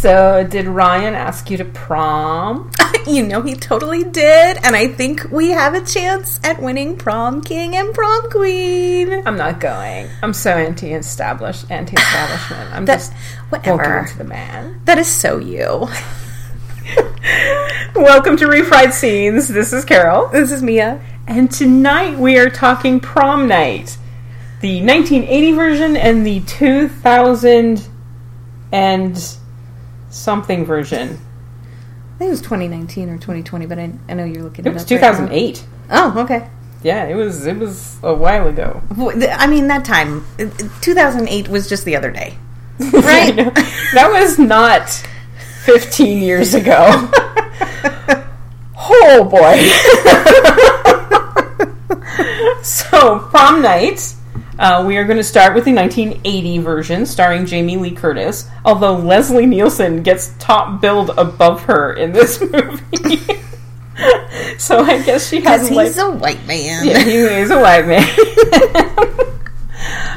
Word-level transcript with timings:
So, 0.00 0.46
did 0.48 0.66
Ryan 0.68 1.14
ask 1.14 1.50
you 1.50 1.56
to 1.56 1.64
prom? 1.64 2.70
you 3.08 3.24
know 3.24 3.42
he 3.42 3.54
totally 3.56 4.04
did, 4.04 4.56
and 4.62 4.76
I 4.76 4.86
think 4.86 5.24
we 5.32 5.48
have 5.50 5.74
a 5.74 5.84
chance 5.84 6.38
at 6.44 6.62
winning 6.62 6.96
prom 6.96 7.42
king 7.42 7.74
and 7.74 7.92
prom 7.92 8.30
queen. 8.30 9.26
I'm 9.26 9.36
not 9.36 9.58
going. 9.58 10.06
I'm 10.22 10.32
so 10.32 10.52
anti-established, 10.52 11.68
anti-establishment. 11.68 12.72
I'm 12.72 12.84
That- 12.86 12.98
just 12.98 13.12
whatever. 13.48 13.98
into 13.98 14.16
the 14.18 14.22
man. 14.22 14.80
That 14.84 14.98
is 14.98 15.08
so 15.08 15.38
you. 15.38 15.66
Welcome 17.96 18.36
to 18.36 18.44
Refried 18.46 18.92
Scenes. 18.92 19.48
This 19.48 19.72
is 19.72 19.84
Carol, 19.84 20.28
This 20.28 20.52
is 20.52 20.62
Mia. 20.62 21.00
and 21.26 21.50
tonight 21.50 22.16
we 22.16 22.38
are 22.38 22.50
talking 22.50 23.00
Prom 23.00 23.48
Night, 23.48 23.98
the 24.60 24.80
1980 24.80 25.52
version 25.54 25.96
and 25.96 26.24
the 26.24 26.38
2000 26.42 27.88
and 28.70 29.36
something 30.10 30.64
version. 30.64 31.18
I 32.14 32.18
think 32.18 32.28
it 32.28 32.30
was 32.30 32.42
2019 32.42 33.10
or 33.10 33.14
2020, 33.14 33.66
but 33.66 33.78
I, 33.78 33.92
I 34.08 34.14
know 34.14 34.24
you're 34.24 34.42
looking. 34.42 34.66
It 34.66 34.74
was 34.74 34.84
2008. 34.84 35.64
Oh, 35.90 36.18
okay. 36.20 36.48
Yeah, 36.82 37.04
it 37.04 37.14
was. 37.14 37.46
It 37.46 37.56
was 37.56 37.98
a 38.02 38.14
while 38.14 38.46
ago. 38.48 38.82
I 38.98 39.46
mean, 39.46 39.68
that 39.68 39.84
time, 39.84 40.24
uh, 40.38 40.46
2008 40.80 41.48
was 41.48 41.68
just 41.68 41.84
the 41.84 41.96
other 41.96 42.10
day. 42.10 42.36
Right. 42.92 43.34
that 43.94 44.08
was 44.12 44.38
not 44.38 44.88
15 45.64 46.22
years 46.22 46.54
ago. 46.54 46.76
oh 48.78 49.24
boy. 49.28 49.58
so, 52.62 53.18
prom 53.30 53.62
night. 53.62 54.14
Uh, 54.58 54.84
we 54.86 54.96
are 54.96 55.04
going 55.04 55.16
to 55.18 55.22
start 55.24 55.54
with 55.54 55.64
the 55.64 55.72
1980 55.72 56.58
version 56.58 57.06
starring 57.06 57.46
Jamie 57.46 57.76
Lee 57.76 57.92
Curtis, 57.92 58.48
although 58.64 58.96
Leslie 58.96 59.46
Nielsen 59.46 60.02
gets 60.02 60.34
top 60.38 60.80
billed 60.80 61.10
above 61.16 61.62
her 61.64 61.92
in 61.92 62.12
this 62.12 62.40
movie. 62.52 63.16
so 64.58 64.80
I 64.80 65.00
guess 65.02 65.28
she 65.28 65.38
Because 65.38 65.68
has 65.68 65.70
like 65.70 65.86
he's 65.86 65.98
a 65.98 66.10
white 66.10 66.44
man. 66.46 66.84
yeah, 66.86 66.98
he 66.98 67.14
is 67.14 67.50
a 67.50 67.60
white 67.60 67.86
man. 67.86 68.02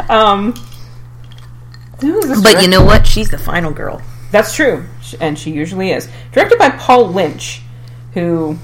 um, 0.09 0.53
who 1.99 2.17
is 2.17 2.27
this 2.29 2.41
But 2.41 2.63
you 2.63 2.67
know 2.67 2.83
what? 2.83 3.05
She's 3.05 3.29
the 3.29 3.37
final 3.37 3.71
girl. 3.71 4.01
that's 4.31 4.55
true, 4.55 4.85
and 5.19 5.37
she 5.37 5.51
usually 5.51 5.91
is. 5.91 6.09
Directed 6.31 6.57
by 6.57 6.69
Paul 6.71 7.09
Lynch, 7.09 7.61
who 8.15 8.57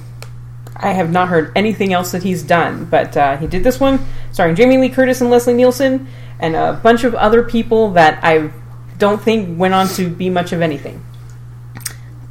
I 0.79 0.91
have 0.91 1.11
not 1.11 1.29
heard 1.29 1.51
anything 1.55 1.91
else 1.91 2.11
that 2.11 2.23
he's 2.23 2.43
done, 2.43 2.85
but 2.85 3.17
uh, 3.17 3.37
he 3.37 3.47
did 3.47 3.63
this 3.63 3.79
one, 3.79 4.05
starring 4.31 4.55
Jamie 4.55 4.77
Lee 4.77 4.89
Curtis 4.89 5.21
and 5.21 5.29
Leslie 5.29 5.53
Nielsen, 5.53 6.07
and 6.39 6.55
a 6.55 6.79
bunch 6.81 7.03
of 7.03 7.15
other 7.15 7.43
people 7.43 7.91
that 7.93 8.23
I 8.23 8.51
don't 8.97 9.21
think 9.21 9.59
went 9.59 9.73
on 9.73 9.87
to 9.89 10.09
be 10.09 10.29
much 10.29 10.53
of 10.53 10.61
anything. 10.61 11.03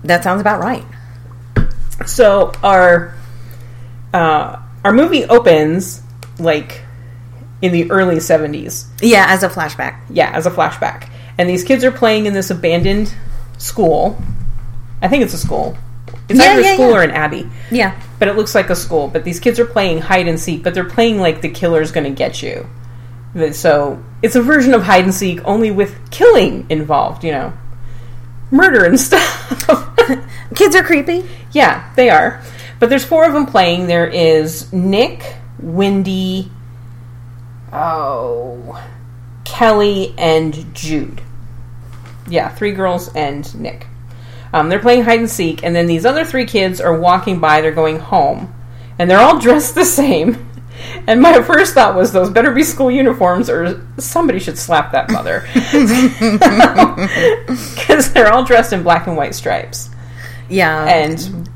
That 0.04 0.22
sounds 0.22 0.40
about 0.40 0.60
right. 0.60 0.84
So 2.06 2.52
our 2.62 3.14
uh, 4.14 4.62
our 4.84 4.92
movie 4.92 5.24
opens 5.24 6.02
like 6.38 6.82
in 7.62 7.72
the 7.72 7.90
early 7.90 8.20
seventies. 8.20 8.86
Yeah, 9.02 9.26
as 9.28 9.42
a 9.42 9.48
flashback. 9.48 10.00
Yeah, 10.10 10.30
as 10.30 10.46
a 10.46 10.50
flashback. 10.50 11.10
And 11.38 11.48
these 11.48 11.64
kids 11.64 11.84
are 11.84 11.90
playing 11.90 12.26
in 12.26 12.32
this 12.32 12.50
abandoned 12.50 13.12
school. 13.58 14.20
I 15.02 15.08
think 15.08 15.24
it's 15.24 15.34
a 15.34 15.38
school. 15.38 15.76
It's 16.28 16.38
Yeah, 16.40 16.52
either 16.52 16.62
yeah, 16.62 16.70
a 16.72 16.74
school 16.74 16.90
yeah. 16.90 16.96
or 16.96 17.02
an 17.02 17.10
abbey, 17.12 17.48
Yeah. 17.70 18.00
but 18.18 18.28
it 18.28 18.36
looks 18.36 18.54
like 18.54 18.68
a 18.70 18.74
school. 18.76 19.08
But 19.08 19.24
these 19.24 19.38
kids 19.38 19.60
are 19.60 19.64
playing 19.66 20.00
hide 20.00 20.26
and 20.28 20.40
seek, 20.40 20.62
but 20.64 20.74
they're 20.74 20.84
playing 20.84 21.20
like 21.20 21.40
the 21.40 21.48
killer's 21.48 21.92
going 21.92 22.04
to 22.04 22.10
get 22.10 22.42
you. 22.42 22.66
So 23.52 24.02
it's 24.22 24.34
a 24.34 24.42
version 24.42 24.72
of 24.74 24.82
hide 24.82 25.04
and 25.04 25.14
seek, 25.14 25.40
only 25.44 25.70
with 25.70 26.10
killing 26.10 26.66
involved. 26.70 27.22
You 27.22 27.32
know, 27.32 27.52
murder 28.50 28.84
and 28.84 28.98
stuff. 29.08 29.92
Kids 30.54 30.74
are 30.74 30.82
creepy. 30.82 31.24
Yeah, 31.52 31.92
they 31.96 32.08
are. 32.10 32.42
But 32.80 32.88
there's 32.90 33.04
four 33.04 33.24
of 33.26 33.32
them 33.34 33.46
playing. 33.46 33.86
There 33.86 34.06
is 34.06 34.72
Nick, 34.72 35.36
Wendy, 35.60 36.50
oh, 37.72 38.82
Kelly, 39.44 40.14
and 40.18 40.74
Jude. 40.74 41.20
Yeah, 42.28 42.48
three 42.48 42.72
girls 42.72 43.14
and 43.14 43.54
Nick. 43.60 43.86
Um, 44.52 44.68
they're 44.68 44.78
playing 44.78 45.02
hide 45.02 45.18
and 45.18 45.30
seek, 45.30 45.62
and 45.64 45.74
then 45.74 45.86
these 45.86 46.06
other 46.06 46.24
three 46.24 46.46
kids 46.46 46.80
are 46.80 46.98
walking 46.98 47.40
by. 47.40 47.60
They're 47.60 47.72
going 47.72 47.98
home, 47.98 48.54
and 48.98 49.10
they're 49.10 49.18
all 49.18 49.38
dressed 49.46 49.74
the 49.74 49.84
same. 49.84 50.48
And 51.06 51.22
my 51.22 51.40
first 51.42 51.72
thought 51.72 51.94
was, 51.94 52.12
those 52.12 52.28
better 52.30 52.50
be 52.52 52.62
school 52.62 52.90
uniforms, 52.90 53.48
or 53.48 53.86
somebody 53.98 54.38
should 54.38 54.58
slap 54.58 54.92
that 54.92 55.10
mother. 55.10 55.46
Because 57.74 58.12
they're 58.12 58.32
all 58.32 58.44
dressed 58.44 58.72
in 58.72 58.82
black 58.82 59.06
and 59.06 59.16
white 59.16 59.34
stripes. 59.34 59.90
Yeah. 60.48 60.84
And 60.84 61.48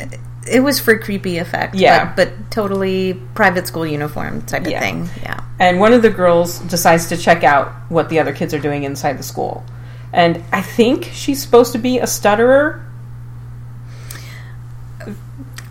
it 0.49 0.61
was 0.61 0.81
for 0.81 0.99
creepy 0.99 1.39
effect. 1.39 1.75
Yeah. 1.75 2.15
But, 2.15 2.33
but 2.39 2.51
totally 2.51 3.15
private 3.35 3.67
school 3.67 3.87
uniform 3.87 4.43
type 4.43 4.63
of 4.63 4.73
thing. 4.73 5.09
Yeah. 5.23 5.45
and 5.59 5.79
one 5.81 5.93
of 5.93 6.03
the 6.03 6.11
girls 6.11 6.59
decides 6.61 7.09
to 7.09 7.17
check 7.17 7.45
out 7.45 7.73
what 7.91 8.09
the 8.09 8.19
other 8.21 8.33
kids 8.33 8.55
are 8.55 8.59
doing 8.59 8.85
inside 8.85 9.19
the 9.19 9.23
school. 9.23 9.65
And 10.13 10.43
I 10.53 10.61
think 10.63 11.05
she's 11.13 11.41
supposed 11.41 11.73
to 11.73 11.79
be 11.79 11.99
a 11.99 12.07
stutterer. 12.07 12.85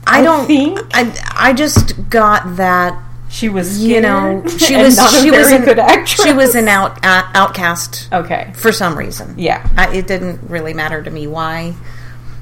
I 0.08 0.20
I 0.20 0.22
don't 0.22 0.48
think- 0.48 0.80
I, 0.94 1.14
I 1.36 1.54
just 1.54 2.10
got 2.10 2.56
that 2.58 2.98
She 3.30 3.48
was, 3.50 3.84
you 3.84 4.02
know 4.02 4.44
she 4.58 4.76
was 4.76 4.98
a 4.98 5.08
she 5.22 5.30
very 5.30 5.44
was 5.44 5.52
an, 5.52 5.66
good 5.66 5.78
actress. 5.80 6.24
she 6.24 6.34
was 6.34 6.56
an 6.56 6.68
out 6.68 7.06
uh, 7.06 7.30
outcast 7.36 8.10
okay. 8.12 8.52
for 8.56 8.72
some 8.72 8.98
reason. 8.98 9.36
Yeah, 9.38 9.68
I, 9.78 9.94
it 9.96 10.08
didn't 10.08 10.50
really 10.50 10.74
matter 10.74 11.04
to 11.04 11.10
me 11.12 11.28
why, 11.28 11.76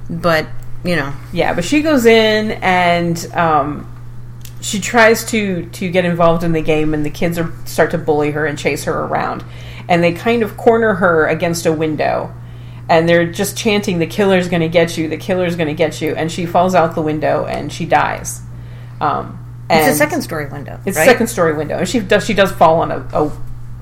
but 0.09 0.47
you 0.85 0.95
know, 0.95 1.11
yeah, 1.33 1.53
but 1.53 1.65
she 1.65 1.81
goes 1.81 2.05
in 2.05 2.51
and 2.63 3.17
um, 3.33 3.91
she 4.61 4.79
tries 4.79 5.25
to 5.31 5.65
to 5.65 5.89
get 5.89 6.05
involved 6.05 6.45
in 6.45 6.53
the 6.53 6.61
game, 6.61 6.93
and 6.93 7.05
the 7.05 7.09
kids 7.09 7.37
are 7.37 7.51
start 7.65 7.91
to 7.91 7.97
bully 7.97 8.31
her 8.31 8.45
and 8.45 8.57
chase 8.57 8.85
her 8.85 8.93
around, 8.97 9.43
and 9.87 10.03
they 10.03 10.13
kind 10.13 10.43
of 10.43 10.57
corner 10.57 10.95
her 10.95 11.27
against 11.27 11.65
a 11.65 11.73
window. 11.73 12.33
And 12.89 13.07
they're 13.07 13.31
just 13.31 13.57
chanting, 13.57 13.99
"The 13.99 14.07
killer's 14.07 14.47
going 14.47 14.61
to 14.61 14.69
get 14.69 14.97
you! 14.97 15.09
The 15.09 15.17
killer's 15.17 15.55
going 15.55 15.67
to 15.67 15.73
get 15.73 16.01
you!" 16.01 16.15
And 16.15 16.31
she 16.31 16.45
falls 16.45 16.73
out 16.73 16.95
the 16.95 17.01
window 17.01 17.45
and 17.45 17.71
she 17.71 17.85
dies. 17.85 18.41
Um, 19.01 19.37
it's 19.69 19.95
a 19.95 19.97
second 19.97 20.21
story 20.21 20.47
window. 20.47 20.79
It's 20.85 20.97
right? 20.97 21.07
a 21.07 21.11
second 21.11 21.27
story 21.27 21.53
window, 21.53 21.77
and 21.77 21.87
she 21.87 21.99
does 21.99 22.25
she 22.25 22.33
does 22.33 22.51
fall 22.51 22.81
on 22.81 22.91
a, 22.91 23.07
a 23.13 23.31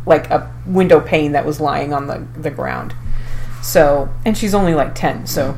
like 0.05 0.29
a 0.31 0.51
window 0.66 0.99
pane 0.99 1.33
that 1.33 1.45
was 1.45 1.59
lying 1.59 1.93
on 1.93 2.07
the 2.07 2.25
the 2.39 2.49
ground. 2.49 2.95
So, 3.61 4.09
and 4.25 4.37
she's 4.37 4.53
only 4.53 4.73
like 4.73 4.95
ten, 4.95 5.27
so 5.27 5.57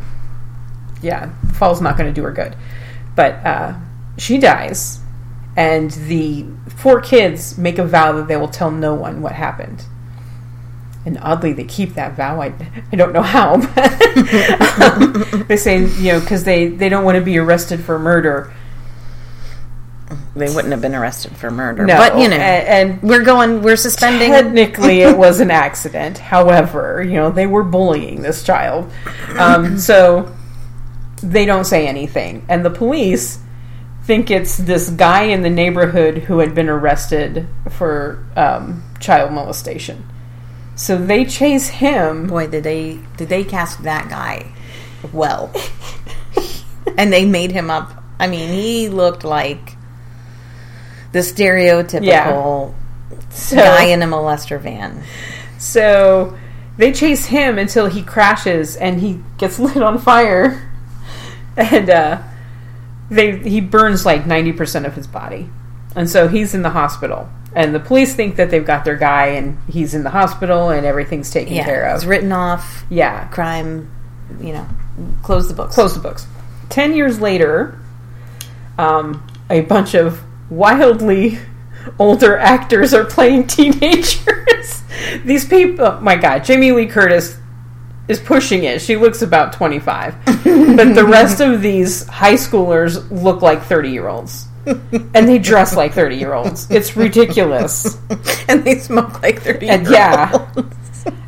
yeah, 1.02 1.32
fall's 1.54 1.82
not 1.82 1.98
going 1.98 2.14
to 2.14 2.14
do 2.14 2.24
her 2.24 2.32
good. 2.32 2.56
But 3.16 3.34
uh, 3.46 3.74
she 4.18 4.38
dies, 4.38 5.00
and 5.56 5.92
the 5.92 6.46
four 6.76 7.02
kids 7.02 7.58
make 7.58 7.78
a 7.78 7.86
vow 7.86 8.14
that 8.14 8.28
they 8.28 8.38
will 8.38 8.48
tell 8.48 8.72
no 8.72 8.94
one 8.94 9.22
what 9.22 9.32
happened. 9.34 9.86
And 11.08 11.18
oddly, 11.22 11.54
they 11.54 11.64
keep 11.64 11.94
that 11.94 12.18
vow. 12.18 12.42
I, 12.42 12.54
I 12.92 12.98
don't 12.98 13.14
know 13.14 13.22
how, 13.22 13.56
but 13.76 14.82
um, 14.82 15.46
they 15.48 15.56
say 15.56 15.86
you 15.86 16.12
know 16.12 16.20
because 16.20 16.44
they 16.44 16.68
they 16.68 16.90
don't 16.90 17.06
want 17.06 17.16
to 17.16 17.24
be 17.24 17.38
arrested 17.38 17.80
for 17.80 17.98
murder. 17.98 18.54
They 20.36 20.54
wouldn't 20.54 20.74
have 20.74 20.82
been 20.82 20.96
arrested 20.96 21.38
for 21.38 21.50
murder, 21.50 21.86
No, 21.86 21.96
but 21.96 22.20
you 22.20 22.28
know, 22.28 22.36
and, 22.36 22.92
and 22.92 23.02
we're 23.02 23.24
going. 23.24 23.62
We're 23.62 23.78
suspending. 23.78 24.32
Technically, 24.32 25.00
it 25.04 25.18
was 25.18 25.40
an 25.40 25.50
accident. 25.50 26.18
However, 26.18 27.02
you 27.02 27.14
know, 27.14 27.32
they 27.32 27.48
were 27.48 27.64
bullying 27.64 28.22
this 28.22 28.44
child. 28.44 28.92
Um, 29.38 29.78
so 29.80 30.36
they 31.24 31.46
don't 31.46 31.64
say 31.64 31.88
anything. 31.88 32.46
And 32.50 32.66
the 32.66 32.70
police 32.70 33.40
think 34.04 34.30
it's 34.30 34.58
this 34.58 34.90
guy 34.90 35.24
in 35.24 35.42
the 35.42 35.50
neighborhood 35.50 36.18
who 36.18 36.40
had 36.40 36.54
been 36.54 36.68
arrested 36.68 37.48
for 37.70 38.26
um, 38.36 38.84
child 39.00 39.32
molestation. 39.32 40.04
So 40.78 40.96
they 40.96 41.26
chase 41.26 41.68
him. 41.68 42.28
Boy, 42.28 42.48
did 42.48 42.64
they 42.64 43.00
did 43.18 43.30
they 43.30 43.44
cast 43.44 43.84
that 43.84 44.10
guy 44.10 44.54
well? 45.12 45.52
and 46.98 47.12
they 47.12 47.26
made 47.26 47.52
him 47.52 47.70
up. 47.70 48.04
I 48.20 48.28
mean, 48.28 48.50
he 48.54 48.88
looked 48.88 49.24
like 49.24 49.76
the 51.12 51.20
stereotypical 51.20 52.76
So, 53.32 53.56
guy 53.56 53.86
in 53.86 54.04
a 54.04 54.06
molester 54.06 54.62
van. 54.62 55.04
So 55.58 56.38
they 56.78 56.92
chase 56.92 57.26
him 57.26 57.58
until 57.58 57.88
he 57.88 58.04
crashes 58.04 58.76
and 58.76 59.02
he 59.02 59.20
gets 59.40 59.58
lit 59.60 59.82
on 59.82 59.98
fire, 59.98 60.72
and 61.56 61.90
uh, 61.90 62.22
they 63.10 63.38
he 63.40 63.62
burns 63.62 64.06
like 64.06 64.28
ninety 64.28 64.54
percent 64.54 64.86
of 64.86 64.94
his 64.94 65.08
body, 65.08 65.50
and 65.96 66.08
so 66.08 66.28
he's 66.28 66.54
in 66.54 66.62
the 66.62 66.70
hospital. 66.70 67.30
And 67.58 67.74
the 67.74 67.80
police 67.80 68.14
think 68.14 68.36
that 68.36 68.52
they've 68.52 68.64
got 68.64 68.86
their 68.86 68.96
guy, 68.96 69.30
and 69.30 69.58
he's 69.68 69.96
in 69.96 70.04
the 70.04 70.12
hospital, 70.12 70.70
and 70.70 70.86
everything's 70.86 71.32
taken 71.32 71.56
care 71.64 71.88
of. 71.88 71.96
it's 71.96 72.06
written 72.06 72.32
off. 72.32 72.86
yeah, 72.88 73.28
Crime, 73.30 73.90
you 74.40 74.54
know, 74.54 74.68
close 75.24 75.48
the 75.48 75.56
books. 75.56 75.74
close 75.74 75.96
the 75.96 76.00
books. 76.00 76.28
Ten 76.70 76.96
years 76.96 77.20
later, 77.20 77.80
um, 78.78 79.26
a 79.50 79.62
bunch 79.62 79.96
of 79.96 80.22
wildly 80.52 81.40
older 82.00 82.38
actors 82.38 82.94
are 82.94 83.06
playing 83.06 83.48
teenagers. 83.48 84.84
These 85.26 85.46
people, 85.46 85.84
oh 85.84 86.00
my 86.00 86.16
God, 86.16 86.46
Jamie 86.46 86.72
Lee 86.72 86.86
Curtis 86.86 87.40
is 88.08 88.20
pushing 88.20 88.66
it. 88.66 88.84
She 88.84 88.98
looks 88.98 89.24
about 89.24 89.54
25. 89.54 90.16
but 90.26 90.94
the 90.94 91.08
rest 91.10 91.42
of 91.42 91.64
these 91.64 92.06
high 92.06 92.36
schoolers 92.36 93.10
look 93.10 93.42
like 93.42 93.64
30 93.64 93.90
year 93.90 94.08
olds. 94.08 94.48
And 95.14 95.28
they 95.28 95.40
dress 95.40 95.76
like 95.76 95.94
30 95.94 96.16
year 96.18 96.34
olds. 96.34 96.70
It's 96.70 96.96
ridiculous. 96.98 97.98
and 98.50 98.64
they 98.64 98.80
smoke 98.80 99.22
like 99.22 99.42
30 99.42 99.70
And 99.70 99.88
yeah. 99.88 100.48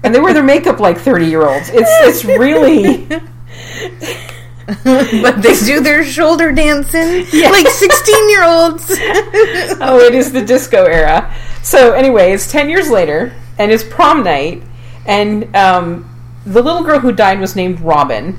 And 0.03 0.13
they 0.13 0.19
wear 0.19 0.33
their 0.33 0.43
makeup 0.43 0.79
like 0.79 0.97
30 0.97 1.25
year 1.25 1.47
olds. 1.47 1.69
It's 1.73 1.89
it's 2.23 2.25
really 2.25 3.07
but 4.83 5.41
they 5.41 5.55
do 5.65 5.79
their 5.81 6.03
shoulder 6.03 6.51
dancing 6.51 7.25
Yeah. 7.31 7.49
like 7.49 7.67
16 7.67 8.29
year 8.29 8.43
olds. 8.43 8.89
oh, 8.91 9.99
it 10.05 10.13
is 10.13 10.31
the 10.31 10.43
disco 10.43 10.85
era. 10.85 11.33
So 11.63 11.93
anyway, 11.93 12.31
it's 12.33 12.51
ten 12.51 12.69
years 12.69 12.89
later, 12.89 13.33
and 13.57 13.71
it's 13.71 13.83
prom 13.83 14.23
night, 14.23 14.63
and 15.05 15.53
um, 15.55 16.05
the 16.45 16.61
little 16.61 16.83
girl 16.83 16.99
who 16.99 17.11
died 17.11 17.39
was 17.39 17.55
named 17.55 17.79
Robin, 17.81 18.37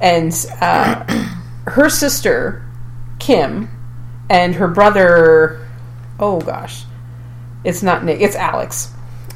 and 0.00 0.32
uh, 0.60 1.04
her 1.66 1.88
sister 1.88 2.62
Kim 3.18 3.68
and 4.32 4.54
her 4.56 4.66
brother, 4.66 5.68
oh 6.18 6.40
gosh, 6.40 6.84
it's 7.64 7.82
not 7.82 8.04
Nick, 8.04 8.20
it's 8.20 8.34
Alex. 8.34 8.90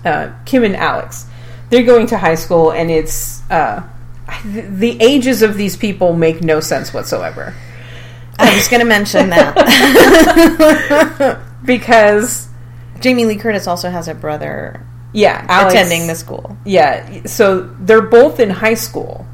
Uh, 0.04 0.32
Kim 0.44 0.64
and 0.64 0.74
Alex. 0.74 1.26
They're 1.70 1.84
going 1.84 2.06
to 2.08 2.18
high 2.18 2.36
school, 2.36 2.72
and 2.72 2.90
it's 2.90 3.42
uh, 3.50 3.82
the, 4.44 4.60
the 4.62 5.02
ages 5.02 5.42
of 5.42 5.56
these 5.56 5.76
people 5.76 6.12
make 6.12 6.42
no 6.42 6.60
sense 6.60 6.94
whatsoever 6.94 7.54
I 8.38 8.54
was 8.54 8.68
going 8.68 8.80
to 8.80 8.86
mention 8.86 9.30
that. 9.30 9.56
because 11.64 12.48
Jamie 13.00 13.24
Lee 13.24 13.36
Curtis 13.36 13.66
also 13.66 13.90
has 13.90 14.08
a 14.08 14.14
brother 14.14 14.86
yeah, 15.12 15.44
Alex, 15.48 15.74
attending 15.74 16.06
the 16.06 16.14
school. 16.14 16.56
Yeah, 16.64 17.24
so 17.26 17.62
they're 17.80 18.02
both 18.02 18.38
in 18.40 18.50
high 18.50 18.74
school. 18.74 19.26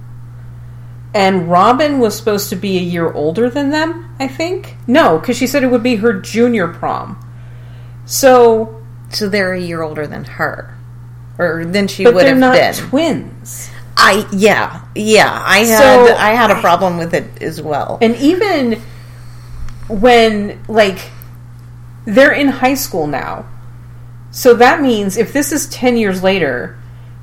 And 1.15 1.51
Robin 1.51 1.99
was 1.99 2.17
supposed 2.17 2.49
to 2.51 2.57
be 2.57 2.79
a 2.79 2.81
year 2.81 3.13
older 3.13 3.51
than 3.51 3.71
them, 3.71 4.15
I 4.19 4.29
think. 4.29 4.77
No, 4.87 5.19
because 5.19 5.37
she 5.37 5.47
said 5.47 5.63
it 5.63 5.71
would 5.71 5.83
be 5.83 5.97
her 5.97 6.15
junior 6.15 6.69
prom. 6.69 7.19
So, 8.07 8.81
So 9.11 9.29
they're 9.29 9.53
a 9.53 9.61
year 9.61 9.83
older 9.83 10.07
than 10.07 10.25
her. 10.25 10.75
Or 11.39 11.65
than 11.65 11.87
she 11.89 12.05
would 12.07 12.27
have 12.27 12.39
not 12.39 12.55
been. 12.55 12.75
twins. 12.75 13.71
I 13.97 14.27
yeah, 14.33 14.81
yeah. 14.95 15.43
I 15.47 15.59
had 15.61 15.79
So- 15.79 16.15
I 16.17 16.31
had 16.31 16.51
a 16.51 16.61
problem 16.61 16.97
with 16.97 17.13
it 17.15 17.43
as 17.43 17.61
well. 17.61 17.99
And 18.01 18.17
even 18.17 18.81
when, 19.89 20.61
like, 20.69 20.99
they're 22.07 22.33
in 22.33 22.49
high 22.49 22.75
school 22.75 23.07
now. 23.07 23.45
So 24.31 24.55
that 24.55 24.81
means 24.81 25.17
if 25.19 25.33
this 25.33 25.53
is 25.53 25.67
10 25.69 25.97
years 25.99 26.23
later, 26.23 26.77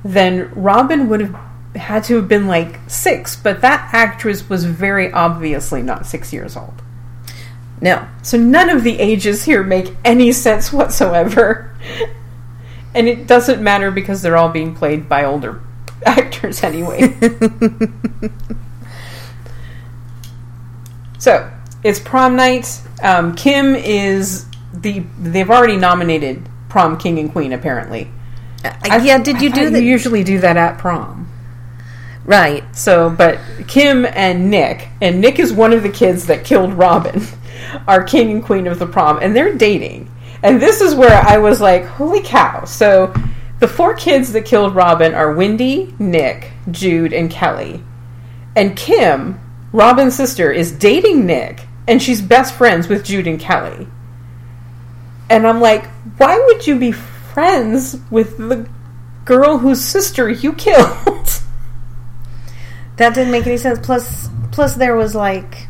then 0.04 0.50
Robin 0.54 1.08
would 1.08 1.20
have 1.20 1.36
had 1.76 2.04
to 2.04 2.16
have 2.16 2.28
been 2.28 2.46
like 2.46 2.78
six, 2.88 3.36
but 3.36 3.60
that 3.60 3.90
actress 3.92 4.48
was 4.48 4.64
very 4.64 5.12
obviously 5.12 5.82
not 5.82 6.06
six 6.06 6.32
years 6.32 6.56
old. 6.56 6.82
No. 7.80 8.06
So 8.22 8.36
none 8.36 8.68
of 8.68 8.82
the 8.84 8.98
ages 8.98 9.44
here 9.44 9.62
make 9.62 9.94
any 10.04 10.32
sense 10.32 10.72
whatsoever. 10.72 11.74
And 12.92 13.06
it 13.06 13.28
doesn't 13.28 13.62
matter 13.62 13.92
because 13.92 14.20
they're 14.20 14.36
all 14.36 14.48
being 14.48 14.74
played 14.74 15.08
by 15.08 15.24
older 15.24 15.60
actors 16.04 16.64
anyway. 16.64 17.16
so 21.18 21.50
it's 21.84 22.00
prom 22.00 22.34
night. 22.34 22.80
Um, 23.00 23.36
Kim 23.36 23.76
is 23.76 24.46
the. 24.74 25.04
They've 25.20 25.48
already 25.48 25.76
nominated 25.76 26.48
prom 26.68 26.98
king 26.98 27.20
and 27.20 27.30
queen. 27.30 27.52
Apparently, 27.52 28.10
Uh, 28.64 29.00
yeah, 29.04 29.18
did 29.18 29.40
you 29.40 29.50
do 29.52 29.70
that? 29.70 29.80
You 29.80 29.88
usually 29.88 30.24
do 30.24 30.40
that 30.40 30.56
at 30.56 30.78
prom. 30.78 31.29
Right. 32.24 32.64
So, 32.76 33.10
but 33.10 33.38
Kim 33.68 34.04
and 34.04 34.50
Nick, 34.50 34.88
and 35.00 35.20
Nick 35.20 35.38
is 35.38 35.52
one 35.52 35.72
of 35.72 35.82
the 35.82 35.90
kids 35.90 36.26
that 36.26 36.44
killed 36.44 36.72
Robin, 36.74 37.22
are 37.88 38.02
king 38.02 38.30
and 38.30 38.44
queen 38.44 38.66
of 38.66 38.78
the 38.78 38.86
prom, 38.86 39.18
and 39.20 39.34
they're 39.34 39.54
dating. 39.54 40.10
And 40.42 40.60
this 40.60 40.80
is 40.80 40.94
where 40.94 41.22
I 41.22 41.38
was 41.38 41.60
like, 41.60 41.84
holy 41.84 42.22
cow. 42.22 42.64
So, 42.64 43.12
the 43.58 43.68
four 43.68 43.94
kids 43.94 44.32
that 44.32 44.46
killed 44.46 44.74
Robin 44.74 45.14
are 45.14 45.34
Wendy, 45.34 45.94
Nick, 45.98 46.50
Jude, 46.70 47.12
and 47.12 47.30
Kelly. 47.30 47.84
And 48.56 48.74
Kim, 48.76 49.38
Robin's 49.72 50.14
sister, 50.14 50.50
is 50.50 50.72
dating 50.72 51.26
Nick, 51.26 51.66
and 51.86 52.02
she's 52.02 52.22
best 52.22 52.54
friends 52.54 52.88
with 52.88 53.04
Jude 53.04 53.26
and 53.26 53.38
Kelly. 53.38 53.86
And 55.28 55.46
I'm 55.46 55.60
like, 55.60 55.86
why 56.16 56.42
would 56.46 56.66
you 56.66 56.78
be 56.78 56.90
friends 56.90 57.96
with 58.10 58.36
the 58.38 58.68
girl 59.24 59.58
whose 59.58 59.80
sister 59.80 60.28
you 60.28 60.52
killed? 60.54 61.28
That 63.00 63.14
didn't 63.14 63.32
make 63.32 63.46
any 63.46 63.56
sense. 63.56 63.78
Plus, 63.78 64.28
plus 64.52 64.74
there 64.76 64.94
was 64.94 65.14
like 65.14 65.66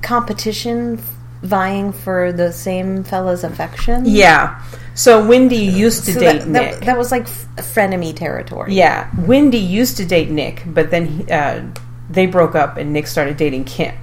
competition 0.00 1.02
vying 1.42 1.92
for 1.92 2.30
the 2.32 2.52
same 2.52 3.02
fella's 3.02 3.42
affection. 3.42 4.04
Yeah. 4.06 4.62
So 4.94 5.26
Wendy 5.26 5.56
used 5.56 6.04
to 6.06 6.12
So 6.12 6.20
date 6.20 6.38
that, 6.38 6.48
Nick. 6.48 6.74
that, 6.74 6.84
that 6.86 6.98
was 6.98 7.10
like 7.10 7.22
f- 7.24 7.46
frenemy 7.56 8.14
territory. 8.14 8.74
yeah, 8.74 9.10
Wendy 9.26 9.58
used 9.58 9.96
to 9.96 10.04
date 10.06 10.30
Nick, 10.30 10.62
but 10.66 10.90
then 10.92 11.06
he, 11.06 11.30
uh, 11.32 11.64
they 12.10 12.26
broke 12.26 12.54
up, 12.54 12.76
and 12.76 12.92
Nick 12.92 13.06
started 13.08 13.36
dating 13.36 13.64
Kim. 13.64 13.94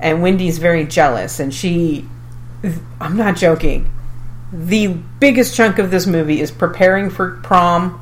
And 0.00 0.22
Wendy's 0.22 0.58
very 0.58 0.84
jealous, 0.86 1.40
and 1.40 1.52
she. 1.52 2.06
I'm 3.00 3.16
not 3.16 3.36
joking. 3.36 3.92
The 4.52 4.88
biggest 5.18 5.56
chunk 5.56 5.78
of 5.80 5.90
this 5.90 6.06
movie 6.06 6.40
is 6.40 6.50
preparing 6.52 7.10
for 7.10 7.32
prom, 7.42 8.00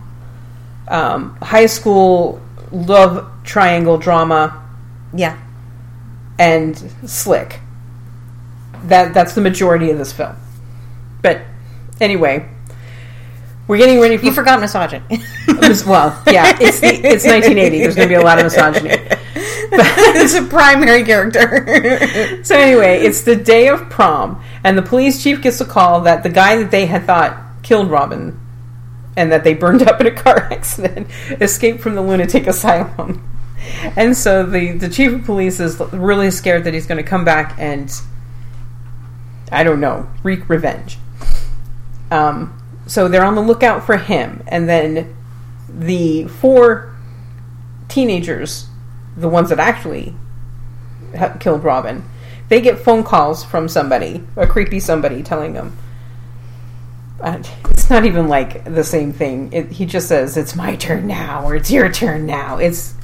um, 0.88 1.36
high 1.42 1.66
school 1.66 2.40
love 2.74 3.30
triangle 3.44 3.96
drama, 3.98 4.62
Yeah. 5.14 5.36
and 6.38 6.76
slick. 7.06 7.60
That 8.84 9.14
that's 9.14 9.34
the 9.34 9.40
majority 9.40 9.90
of 9.90 9.98
this 9.98 10.12
film. 10.12 10.36
But 11.22 11.40
anyway, 12.00 12.46
we're 13.66 13.78
getting 13.78 13.98
ready 14.00 14.16
for 14.18 14.26
You 14.26 14.32
forgot 14.32 14.60
misogyny. 14.60 15.02
Mis- 15.60 15.86
well, 15.86 16.20
yeah, 16.26 16.56
it's 16.60 16.80
the, 16.80 16.88
it's 16.88 17.24
1980. 17.24 17.78
There's 17.78 17.94
going 17.94 18.08
to 18.08 18.12
be 18.14 18.20
a 18.20 18.22
lot 18.22 18.38
of 18.38 18.44
misogyny. 18.44 18.90
it's 19.36 20.34
a 20.34 20.42
primary 20.42 21.02
character. 21.04 22.44
So 22.44 22.56
anyway, 22.56 22.98
it's 23.00 23.22
the 23.22 23.36
day 23.36 23.68
of 23.68 23.88
prom, 23.88 24.42
and 24.62 24.76
the 24.76 24.82
police 24.82 25.22
chief 25.22 25.40
gets 25.40 25.60
a 25.62 25.64
call 25.64 26.02
that 26.02 26.22
the 26.22 26.28
guy 26.28 26.56
that 26.56 26.70
they 26.70 26.84
had 26.86 27.04
thought 27.04 27.40
killed 27.62 27.90
Robin 27.90 28.38
and 29.16 29.30
that 29.32 29.44
they 29.44 29.54
burned 29.54 29.82
up 29.82 30.00
in 30.00 30.06
a 30.06 30.10
car 30.10 30.38
accident 30.52 31.08
escaped 31.40 31.80
from 31.80 31.94
the 31.94 32.02
lunatic 32.02 32.46
asylum. 32.46 33.28
And 33.96 34.16
so 34.16 34.44
the 34.44 34.72
the 34.72 34.88
chief 34.88 35.12
of 35.12 35.24
police 35.24 35.58
is 35.58 35.80
really 35.92 36.30
scared 36.30 36.64
that 36.64 36.74
he's 36.74 36.86
going 36.86 37.02
to 37.02 37.08
come 37.08 37.24
back 37.24 37.54
and 37.58 37.90
I 39.50 39.62
don't 39.62 39.80
know, 39.80 40.08
wreak 40.22 40.48
revenge. 40.48 40.98
Um, 42.10 42.60
so 42.86 43.08
they're 43.08 43.24
on 43.24 43.34
the 43.34 43.40
lookout 43.40 43.84
for 43.86 43.96
him, 43.96 44.42
and 44.46 44.68
then 44.68 45.16
the 45.68 46.26
four 46.26 46.94
teenagers, 47.88 48.66
the 49.16 49.28
ones 49.28 49.48
that 49.50 49.58
actually 49.58 50.14
killed 51.40 51.64
Robin, 51.64 52.04
they 52.48 52.60
get 52.60 52.78
phone 52.78 53.04
calls 53.04 53.44
from 53.44 53.68
somebody, 53.68 54.22
a 54.36 54.46
creepy 54.46 54.80
somebody, 54.80 55.22
telling 55.22 55.54
them. 55.54 55.76
Uh, 57.24 57.42
it's 57.70 57.88
not 57.88 58.04
even 58.04 58.28
like 58.28 58.64
the 58.66 58.84
same 58.84 59.10
thing. 59.12 59.50
It, 59.52 59.72
he 59.72 59.86
just 59.86 60.08
says, 60.08 60.36
"It's 60.36 60.54
my 60.54 60.76
turn 60.76 61.06
now," 61.06 61.44
or 61.46 61.56
"It's 61.56 61.70
your 61.70 61.90
turn 61.90 62.26
now." 62.26 62.58
It's 62.58 62.94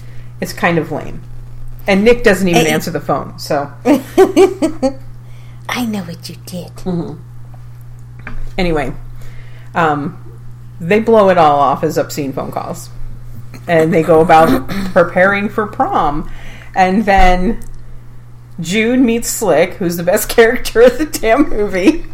it's 0.40 0.52
kind 0.52 0.76
of 0.78 0.92
lame. 0.92 1.22
And 1.86 2.04
Nick 2.04 2.22
doesn't 2.22 2.46
even 2.46 2.66
Hey. 2.66 2.72
answer 2.72 2.90
the 2.90 3.00
phone. 3.00 3.38
So 3.38 3.72
I 5.68 5.86
know 5.86 6.02
what 6.02 6.28
you 6.28 6.36
did. 6.44 6.70
anyway, 8.58 8.92
um, 9.74 10.38
they 10.80 11.00
blow 11.00 11.30
it 11.30 11.38
all 11.38 11.58
off 11.58 11.82
as 11.82 11.96
obscene 11.96 12.32
phone 12.34 12.52
calls, 12.52 12.90
and 13.66 13.92
they 13.92 14.02
go 14.02 14.20
about 14.20 14.68
preparing 14.92 15.48
for 15.48 15.66
prom, 15.66 16.30
and 16.76 17.04
then 17.06 17.62
Jude 18.60 19.00
meets 19.00 19.28
Slick, 19.30 19.74
who's 19.74 19.96
the 19.96 20.02
best 20.02 20.28
character 20.36 20.82
of 20.82 20.98
the 20.98 21.06
damn 21.06 21.48
movie, 21.48 22.04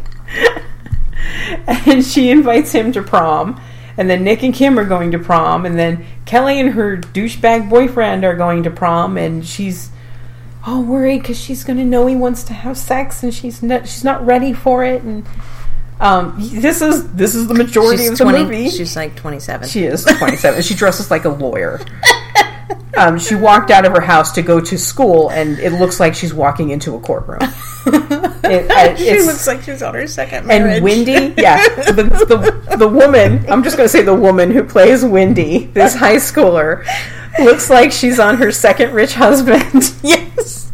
and 1.67 2.03
she 2.03 2.29
invites 2.29 2.71
him 2.71 2.91
to 2.93 3.01
prom. 3.01 3.61
And 3.97 4.09
then 4.09 4.23
Nick 4.23 4.43
and 4.43 4.53
Kim 4.53 4.77
are 4.77 4.85
going 4.85 5.11
to 5.11 5.19
prom, 5.19 5.65
and 5.65 5.77
then 5.77 6.05
Kelly 6.25 6.59
and 6.59 6.73
her 6.73 6.97
douchebag 6.97 7.67
boyfriend 7.67 8.23
are 8.23 8.35
going 8.35 8.61
to 8.63 8.69
prom, 8.69 9.17
and 9.17 9.43
she's 9.43 9.89
all 10.63 10.83
worried 10.83 11.23
because 11.23 11.39
she's 11.39 11.63
going 11.63 11.77
to 11.77 11.83
know 11.83 12.05
he 12.05 12.15
wants 12.15 12.43
to 12.43 12.53
have 12.53 12.77
sex, 12.77 13.23
and 13.23 13.33
she's 13.33 13.63
not 13.63 13.87
she's 13.87 14.03
not 14.03 14.23
ready 14.23 14.53
for 14.53 14.83
it, 14.83 15.01
and 15.01 15.25
um, 15.99 16.35
this 16.37 16.81
is 16.81 17.11
this 17.13 17.33
is 17.33 17.47
the 17.47 17.55
majority 17.55 18.03
She's 18.03 18.11
of 18.11 18.17
the 18.19 18.23
20, 18.25 18.43
movie. 18.43 18.69
She's 18.69 18.95
like 18.95 19.15
27. 19.15 19.67
She 19.67 19.85
is 19.85 20.03
27. 20.03 20.61
she 20.61 20.75
dresses 20.75 21.09
like 21.09 21.25
a 21.25 21.29
lawyer. 21.29 21.81
Um, 22.97 23.19
she 23.19 23.35
walked 23.35 23.69
out 23.69 23.85
of 23.85 23.91
her 23.93 24.01
house 24.01 24.31
to 24.31 24.41
go 24.41 24.59
to 24.59 24.75
school, 24.75 25.29
and 25.29 25.59
it 25.59 25.73
looks 25.73 25.99
like 25.99 26.15
she's 26.15 26.33
walking 26.33 26.71
into 26.71 26.95
a 26.95 26.99
courtroom. 26.99 27.39
It, 28.51 28.71
I, 28.71 28.95
she 28.95 29.21
looks 29.21 29.45
like 29.47 29.61
she's 29.63 29.81
on 29.83 29.93
her 29.93 30.07
second 30.07 30.45
marriage. 30.47 30.75
and 30.77 30.83
Wendy, 30.83 31.33
yeah, 31.41 31.67
the, 31.91 32.03
the 32.69 32.77
the 32.77 32.87
woman. 32.87 33.45
I'm 33.49 33.63
just 33.63 33.77
going 33.77 33.85
to 33.85 33.91
say 33.91 34.01
the 34.03 34.13
woman 34.15 34.51
who 34.51 34.63
plays 34.63 35.03
Wendy, 35.05 35.65
this 35.67 35.95
high 36.03 36.15
schooler, 36.17 36.85
looks 37.39 37.69
like 37.69 37.91
she's 37.91 38.19
on 38.19 38.37
her 38.37 38.51
second 38.51 38.93
rich 38.93 39.13
husband. 39.13 39.93
yes. 40.03 40.71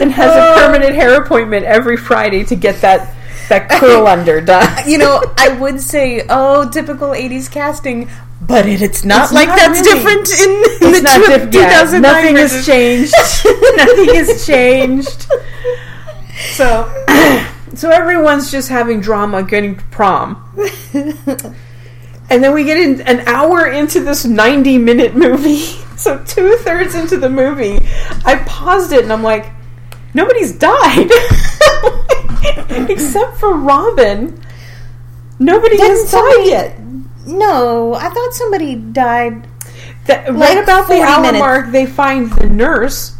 and 0.00 0.12
has 0.12 0.30
Oh. 0.32 0.52
a 0.52 0.56
permanent 0.66 0.94
hair 0.94 1.20
appointment 1.22 1.64
every 1.64 1.96
Friday 1.96 2.44
to 2.44 2.54
get 2.56 2.80
that 2.82 3.14
that 3.48 3.68
curl 3.68 4.06
under 4.14 4.40
done. 4.40 4.88
you 4.88 4.98
know, 4.98 5.22
I 5.38 5.50
would 5.50 5.80
say, 5.80 6.24
oh, 6.28 6.68
typical 6.70 7.08
'80s 7.10 7.50
casting, 7.50 8.08
but 8.40 8.66
it, 8.66 8.82
it's 8.82 9.04
not 9.04 9.24
It's 9.24 9.32
like 9.32 9.48
not 9.48 9.56
that's 9.56 9.80
really. 9.80 9.94
different 10.00 10.28
in, 10.40 10.86
in 10.86 10.92
the 10.92 11.00
not 11.02 11.26
diff- 11.26 11.54
yeah, 11.54 11.98
nothing 12.00 12.36
has 12.36 12.66
changed. 12.66 13.14
nothing 13.76 14.14
has 14.14 14.46
changed. 14.46 15.26
So, 16.52 16.84
so 17.74 17.90
everyone's 17.90 18.50
just 18.50 18.68
having 18.68 19.00
drama 19.00 19.42
getting 19.42 19.76
to 19.76 19.84
prom. 19.84 20.42
And 22.28 22.42
then 22.42 22.54
we 22.54 22.64
get 22.64 22.76
in 22.76 23.00
an 23.02 23.20
hour 23.28 23.66
into 23.68 24.00
this 24.00 24.24
90 24.24 24.78
minute 24.78 25.14
movie. 25.14 25.62
So, 25.96 26.22
two 26.24 26.56
thirds 26.58 26.94
into 26.94 27.16
the 27.16 27.30
movie, 27.30 27.78
I 28.26 28.36
paused 28.46 28.92
it 28.92 29.02
and 29.02 29.10
I'm 29.10 29.22
like, 29.22 29.46
nobody's 30.16 30.52
died. 30.58 31.10
Except 32.90 33.36
for 33.38 33.54
Robin. 33.54 34.40
Nobody 35.38 35.76
Didn't 35.76 35.90
has 35.98 36.08
somebody- 36.08 36.50
died 36.50 36.74
yet. 36.76 36.80
No, 37.26 37.94
I 37.94 38.08
thought 38.08 38.32
somebody 38.32 38.76
died. 38.76 39.46
That, 40.06 40.32
Like 40.34 40.54
right 40.54 40.62
about 40.62 40.82
the 40.88 40.94
40 40.94 41.02
hour 41.02 41.20
minutes. 41.22 41.38
mark, 41.40 41.72
they 41.72 41.84
find 41.86 42.30
the 42.32 42.48
nurse 42.48 43.16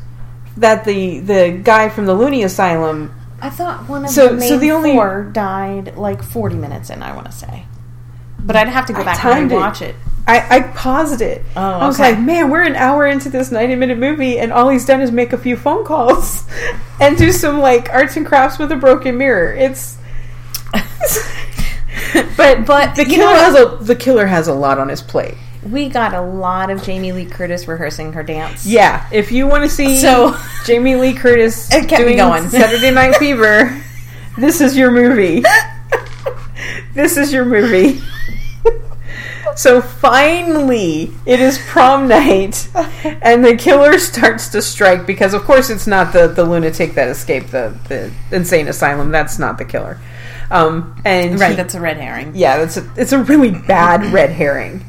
that 0.56 0.84
the 0.84 1.18
the 1.18 1.60
guy 1.62 1.88
from 1.88 2.06
the 2.06 2.14
loony 2.14 2.42
asylum. 2.44 3.12
I 3.42 3.50
thought 3.50 3.88
one 3.88 4.04
of 4.04 4.10
So- 4.10 4.28
the 4.28 4.36
main 4.36 4.48
so 4.48 4.58
the 4.58 4.70
only- 4.70 4.92
four 4.92 5.24
died 5.32 5.96
like 5.96 6.22
40 6.22 6.54
minutes 6.56 6.88
in. 6.90 7.02
I 7.02 7.12
want 7.14 7.26
to 7.26 7.32
say, 7.32 7.64
but 8.38 8.54
I'd 8.56 8.68
have 8.68 8.86
to 8.86 8.92
go 8.92 9.04
back 9.04 9.16
and 9.24 9.32
timed 9.34 9.52
it. 9.52 9.56
watch 9.56 9.82
it. 9.82 9.96
I, 10.28 10.56
I 10.56 10.60
paused 10.74 11.20
it. 11.20 11.44
Oh, 11.56 11.60
I 11.60 11.86
was 11.86 12.00
okay. 12.00 12.12
like, 12.12 12.20
man, 12.20 12.50
we're 12.50 12.62
an 12.64 12.74
hour 12.74 13.06
into 13.06 13.28
this 13.30 13.52
ninety 13.52 13.76
minute 13.76 13.98
movie, 13.98 14.38
and 14.40 14.52
all 14.52 14.68
he's 14.68 14.84
done 14.84 15.00
is 15.00 15.12
make 15.12 15.32
a 15.32 15.38
few 15.38 15.56
phone 15.56 15.84
calls 15.84 16.44
and 17.00 17.16
do 17.16 17.30
some 17.30 17.60
like 17.60 17.88
arts 17.90 18.16
and 18.16 18.26
crafts 18.26 18.58
with 18.58 18.72
a 18.72 18.76
broken 18.76 19.16
mirror. 19.18 19.52
It's. 19.54 19.96
but 22.36 22.66
But, 22.66 22.94
the 22.96 23.04
killer 23.04 23.34
has 23.36 23.54
a 23.54 23.76
the 23.82 23.94
killer 23.96 24.26
has 24.26 24.48
a 24.48 24.54
lot 24.54 24.78
on 24.78 24.88
his 24.88 25.00
plate. 25.02 25.34
We 25.62 25.88
got 25.88 26.14
a 26.14 26.20
lot 26.20 26.70
of 26.70 26.82
Jamie 26.82 27.10
Lee 27.12 27.24
Curtis 27.26 27.66
rehearsing 27.66 28.12
her 28.12 28.22
dance. 28.22 28.64
Yeah, 28.66 29.08
if 29.12 29.32
you 29.32 29.46
want 29.48 29.64
to 29.64 29.68
see 29.70 29.98
So- 29.98 30.36
Jamie 30.64 30.94
Lee 30.96 31.12
Curtis 31.14 31.68
It 31.72 31.88
kept 31.88 32.02
doing 32.02 32.16
going. 32.18 32.48
Saturday 32.50 32.90
Night 32.92 33.16
Fever, 33.16 33.80
this 34.38 34.60
is 34.60 34.76
your 34.76 34.90
movie. 34.92 35.42
this 36.94 37.16
is 37.16 37.32
your 37.32 37.44
movie. 37.44 38.00
So 39.56 39.80
finally, 39.80 41.12
it 41.24 41.40
is 41.40 41.58
prom 41.58 42.08
night, 42.08 42.68
and 43.22 43.42
the 43.44 43.56
killer 43.56 43.98
starts 43.98 44.48
to 44.48 44.60
strike 44.60 45.06
because, 45.06 45.32
of 45.32 45.44
course, 45.44 45.70
it's 45.70 45.86
not 45.86 46.12
the, 46.12 46.28
the 46.28 46.44
lunatic 46.44 46.94
that 46.94 47.08
escaped 47.08 47.50
the, 47.52 47.74
the 47.88 48.12
insane 48.36 48.68
asylum. 48.68 49.10
That's 49.10 49.38
not 49.38 49.56
the 49.56 49.64
killer. 49.64 49.98
Um, 50.50 51.00
and 51.06 51.40
Right, 51.40 51.50
he- 51.50 51.56
that's 51.56 51.74
a 51.74 51.80
red 51.80 51.96
herring. 51.96 52.32
yeah, 52.34 52.58
that's 52.58 52.76
a, 52.76 52.88
it's 52.96 53.12
a 53.12 53.22
really 53.24 53.50
bad 53.50 54.04
red 54.12 54.30
herring. 54.30 54.84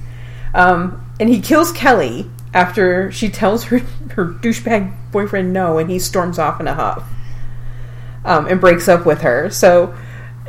Um, 0.53 1.03
and 1.19 1.29
he 1.29 1.39
kills 1.39 1.71
Kelly 1.71 2.29
after 2.53 3.11
she 3.11 3.29
tells 3.29 3.63
her 3.65 3.79
her 4.15 4.25
douchebag 4.25 4.93
boyfriend 5.11 5.53
no, 5.53 5.77
and 5.77 5.89
he 5.89 5.97
storms 5.97 6.37
off 6.39 6.59
in 6.59 6.67
a 6.67 6.73
huff 6.73 7.03
um, 8.25 8.47
and 8.47 8.59
breaks 8.59 8.87
up 8.87 9.05
with 9.05 9.21
her. 9.21 9.49
So 9.49 9.95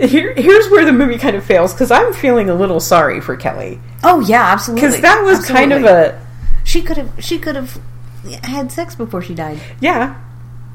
here, 0.00 0.34
here's 0.34 0.68
where 0.70 0.84
the 0.84 0.92
movie 0.92 1.18
kind 1.18 1.36
of 1.36 1.44
fails 1.44 1.72
because 1.72 1.90
I'm 1.90 2.12
feeling 2.12 2.48
a 2.50 2.54
little 2.54 2.80
sorry 2.80 3.20
for 3.20 3.36
Kelly 3.36 3.80
Oh 4.04 4.20
yeah, 4.20 4.52
absolutely. 4.52 4.88
because 4.88 5.00
that 5.02 5.22
was 5.24 5.44
kind 5.44 5.72
of 5.72 5.84
a 5.84 6.20
She 6.64 6.82
could 6.82 6.96
have. 6.96 7.12
She 7.18 7.38
could 7.38 7.56
have 7.56 7.80
had 8.44 8.70
sex 8.70 8.94
before 8.94 9.22
she 9.22 9.34
died. 9.34 9.60
yeah. 9.80 10.20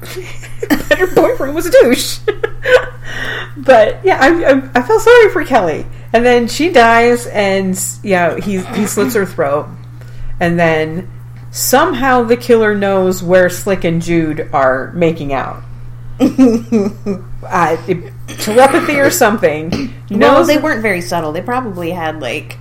but 0.68 0.98
her 0.98 1.14
boyfriend 1.14 1.54
was 1.54 1.64
a 1.66 1.70
douche. 1.70 2.18
but 3.56 4.04
yeah, 4.04 4.18
I, 4.20 4.44
I, 4.44 4.70
I 4.74 4.82
felt 4.82 5.00
sorry 5.00 5.30
for 5.30 5.44
Kelly, 5.44 5.86
and 6.12 6.26
then 6.26 6.46
she 6.48 6.70
dies, 6.70 7.26
and 7.28 7.78
yeah, 8.02 8.38
he 8.38 8.58
he 8.58 8.86
slits 8.86 9.14
her 9.14 9.24
throat, 9.24 9.66
and 10.40 10.58
then 10.58 11.10
somehow 11.50 12.22
the 12.24 12.36
killer 12.36 12.74
knows 12.74 13.22
where 13.22 13.48
Slick 13.48 13.84
and 13.84 14.02
Jude 14.02 14.50
are 14.52 14.92
making 14.92 15.32
out. 15.32 15.62
uh, 16.20 17.76
telepathy 18.38 19.00
or 19.00 19.10
something. 19.10 19.70
No, 20.10 20.34
Knows 20.34 20.46
they 20.46 20.58
weren't 20.58 20.82
very 20.82 21.00
subtle. 21.00 21.32
They 21.32 21.42
probably 21.42 21.90
had 21.90 22.20
like 22.20 22.56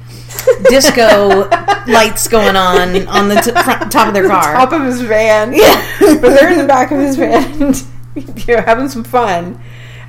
disco 0.69 1.49
lights 1.87 2.27
going 2.27 2.55
on 2.55 3.07
on 3.07 3.29
the 3.29 3.35
t- 3.35 3.51
front, 3.51 3.91
top 3.91 4.07
of 4.07 4.13
their 4.13 4.27
car. 4.27 4.53
top 4.53 4.71
of 4.73 4.81
his 4.83 5.01
van. 5.01 5.53
Yeah. 5.53 5.85
but 5.99 6.21
they're 6.21 6.51
in 6.51 6.57
the 6.57 6.67
back 6.67 6.91
of 6.91 6.99
his 6.99 7.15
van, 7.15 7.73
you 8.15 8.55
know, 8.55 8.61
having 8.61 8.89
some 8.89 9.03
fun. 9.03 9.61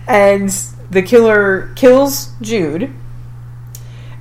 And 0.07 0.49
the 0.91 1.03
killer 1.03 1.73
kills 1.77 2.33
Jude. 2.41 2.93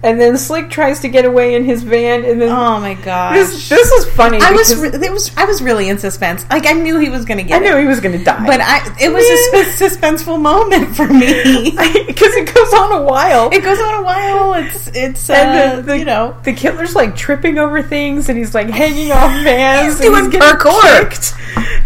And 0.03 0.19
then 0.19 0.37
Slick 0.37 0.69
tries 0.69 0.99
to 0.99 1.07
get 1.07 1.23
away 1.23 1.55
in 1.55 1.63
his 1.63 1.81
van, 1.83 2.25
and 2.25 2.41
then 2.41 2.49
oh 2.49 2.79
my 2.81 2.93
god, 2.95 3.35
this 3.35 3.69
this 3.69 3.89
is 3.89 4.05
funny. 4.13 4.37
I 4.41 4.51
was 4.51 4.75
re- 4.75 4.89
it 4.89 5.11
was 5.11 5.31
I 5.37 5.45
was 5.45 5.61
really 5.61 5.87
in 5.87 5.97
suspense. 5.97 6.45
Like 6.51 6.67
I 6.67 6.73
knew 6.73 6.99
he 6.99 7.09
was 7.09 7.23
going 7.23 7.37
to 7.37 7.43
get. 7.43 7.55
I 7.55 7.59
get 7.63 7.71
knew 7.71 7.77
it, 7.77 7.81
he 7.83 7.87
was 7.87 8.01
going 8.01 8.17
to 8.17 8.23
die, 8.23 8.45
but 8.45 8.59
I 8.59 8.79
it 8.99 9.13
was 9.13 9.23
a 9.23 9.63
sus- 9.77 9.97
suspenseful 9.97 10.41
moment 10.41 10.93
for 10.95 11.07
me. 11.07 11.71
because 12.05 12.33
it 12.35 12.53
goes 12.53 12.73
on 12.73 12.91
a 13.01 13.03
while. 13.03 13.49
it 13.53 13.63
goes 13.63 13.79
on 13.79 13.93
a 13.95 14.03
while. 14.03 14.53
It's 14.55 14.87
it's 14.93 15.29
uh, 15.29 15.77
the, 15.77 15.81
the, 15.83 15.97
you 15.99 16.05
know 16.05 16.35
the 16.43 16.51
killer's 16.51 16.95
like 16.95 17.15
tripping 17.15 17.57
over 17.57 17.81
things, 17.81 18.27
and 18.27 18.37
he's 18.37 18.53
like 18.53 18.69
hanging 18.69 19.11
off 19.13 19.31
vans, 19.43 19.85
He's 19.99 20.05
and 20.05 20.15
doing 20.15 20.29
getting 20.31 20.49
parkour. 20.57 21.09
kicked. 21.09 21.33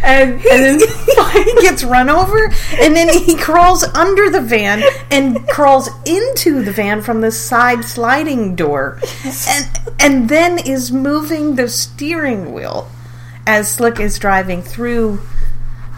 And 0.03 0.33
and 0.33 0.41
then 0.41 0.79
he 0.79 1.61
gets 1.61 1.83
run 1.83 2.09
over 2.09 2.45
and 2.79 2.95
then 2.95 3.09
he 3.09 3.35
crawls 3.35 3.83
under 3.83 4.29
the 4.29 4.41
van 4.41 4.83
and 5.11 5.47
crawls 5.47 5.89
into 6.05 6.63
the 6.63 6.71
van 6.71 7.01
from 7.01 7.21
the 7.21 7.31
side 7.31 7.83
sliding 7.83 8.55
door 8.55 8.99
and 9.47 9.79
and 9.99 10.29
then 10.29 10.57
is 10.59 10.91
moving 10.91 11.55
the 11.55 11.67
steering 11.67 12.53
wheel 12.53 12.89
as 13.45 13.71
Slick 13.71 13.99
is 13.99 14.19
driving 14.19 14.61
through 14.61 15.21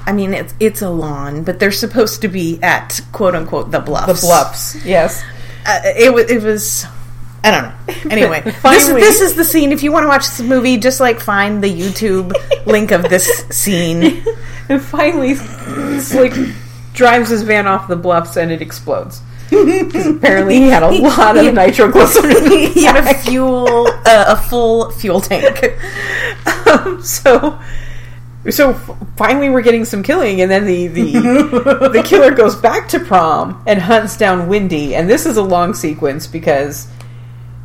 I 0.05 0.11
mean 0.11 0.33
it's 0.33 0.53
it's 0.59 0.81
a 0.81 0.89
lawn 0.89 1.43
but 1.43 1.59
they're 1.59 1.71
supposed 1.71 2.21
to 2.21 2.27
be 2.27 2.59
at 2.61 3.01
quote 3.11 3.35
unquote 3.35 3.71
the 3.71 3.79
bluffs. 3.79 4.21
the 4.21 4.27
bluffs 4.27 4.85
yes. 4.85 5.23
uh, 5.65 5.81
it 5.85 6.13
was 6.13 6.29
it 6.29 6.41
was 6.43 6.85
I 7.43 7.51
don't 7.51 7.63
know. 7.63 7.73
Anyway, 8.11 8.41
this, 8.41 8.87
this 9.01 9.21
is 9.21 9.35
the 9.35 9.43
scene. 9.45 9.71
If 9.71 9.83
you 9.83 9.91
want 9.91 10.03
to 10.03 10.07
watch 10.07 10.25
this 10.27 10.41
movie, 10.41 10.77
just 10.77 10.99
like 10.99 11.19
find 11.19 11.63
the 11.63 11.69
YouTube 11.71 12.33
link 12.65 12.91
of 12.91 13.03
this 13.03 13.25
scene. 13.49 14.23
And 14.69 14.79
finally, 14.79 15.33
Slick 15.99 16.31
drives 16.93 17.29
his 17.31 17.41
van 17.41 17.65
off 17.65 17.87
the 17.87 17.95
bluffs 17.95 18.37
and 18.37 18.51
it 18.51 18.61
explodes. 18.61 19.19
'Cause 19.49 20.05
apparently 20.05 20.57
he 20.57 20.67
had 20.69 20.83
a 20.83 20.91
lot 20.91 21.37
of 21.37 21.51
nitroglycerin. 21.55 22.51
he 22.71 22.83
had 22.85 22.97
a 23.03 23.15
fuel, 23.15 23.87
uh, 24.05 24.25
a 24.27 24.35
full 24.37 24.91
fuel 24.91 25.21
tank. 25.21 25.73
Um, 26.67 27.01
so, 27.01 27.59
so 28.51 28.73
finally 29.17 29.49
we're 29.49 29.63
getting 29.63 29.85
some 29.85 30.03
killing, 30.03 30.41
and 30.41 30.51
then 30.51 30.65
the 30.67 30.85
the 30.85 31.89
the 31.91 32.03
killer 32.05 32.29
goes 32.29 32.55
back 32.55 32.87
to 32.89 32.99
prom 32.99 33.63
and 33.65 33.81
hunts 33.81 34.17
down 34.17 34.47
Wendy, 34.47 34.93
and 34.93 35.09
this 35.09 35.25
is 35.25 35.37
a 35.37 35.41
long 35.43 35.73
sequence 35.73 36.27
because 36.27 36.87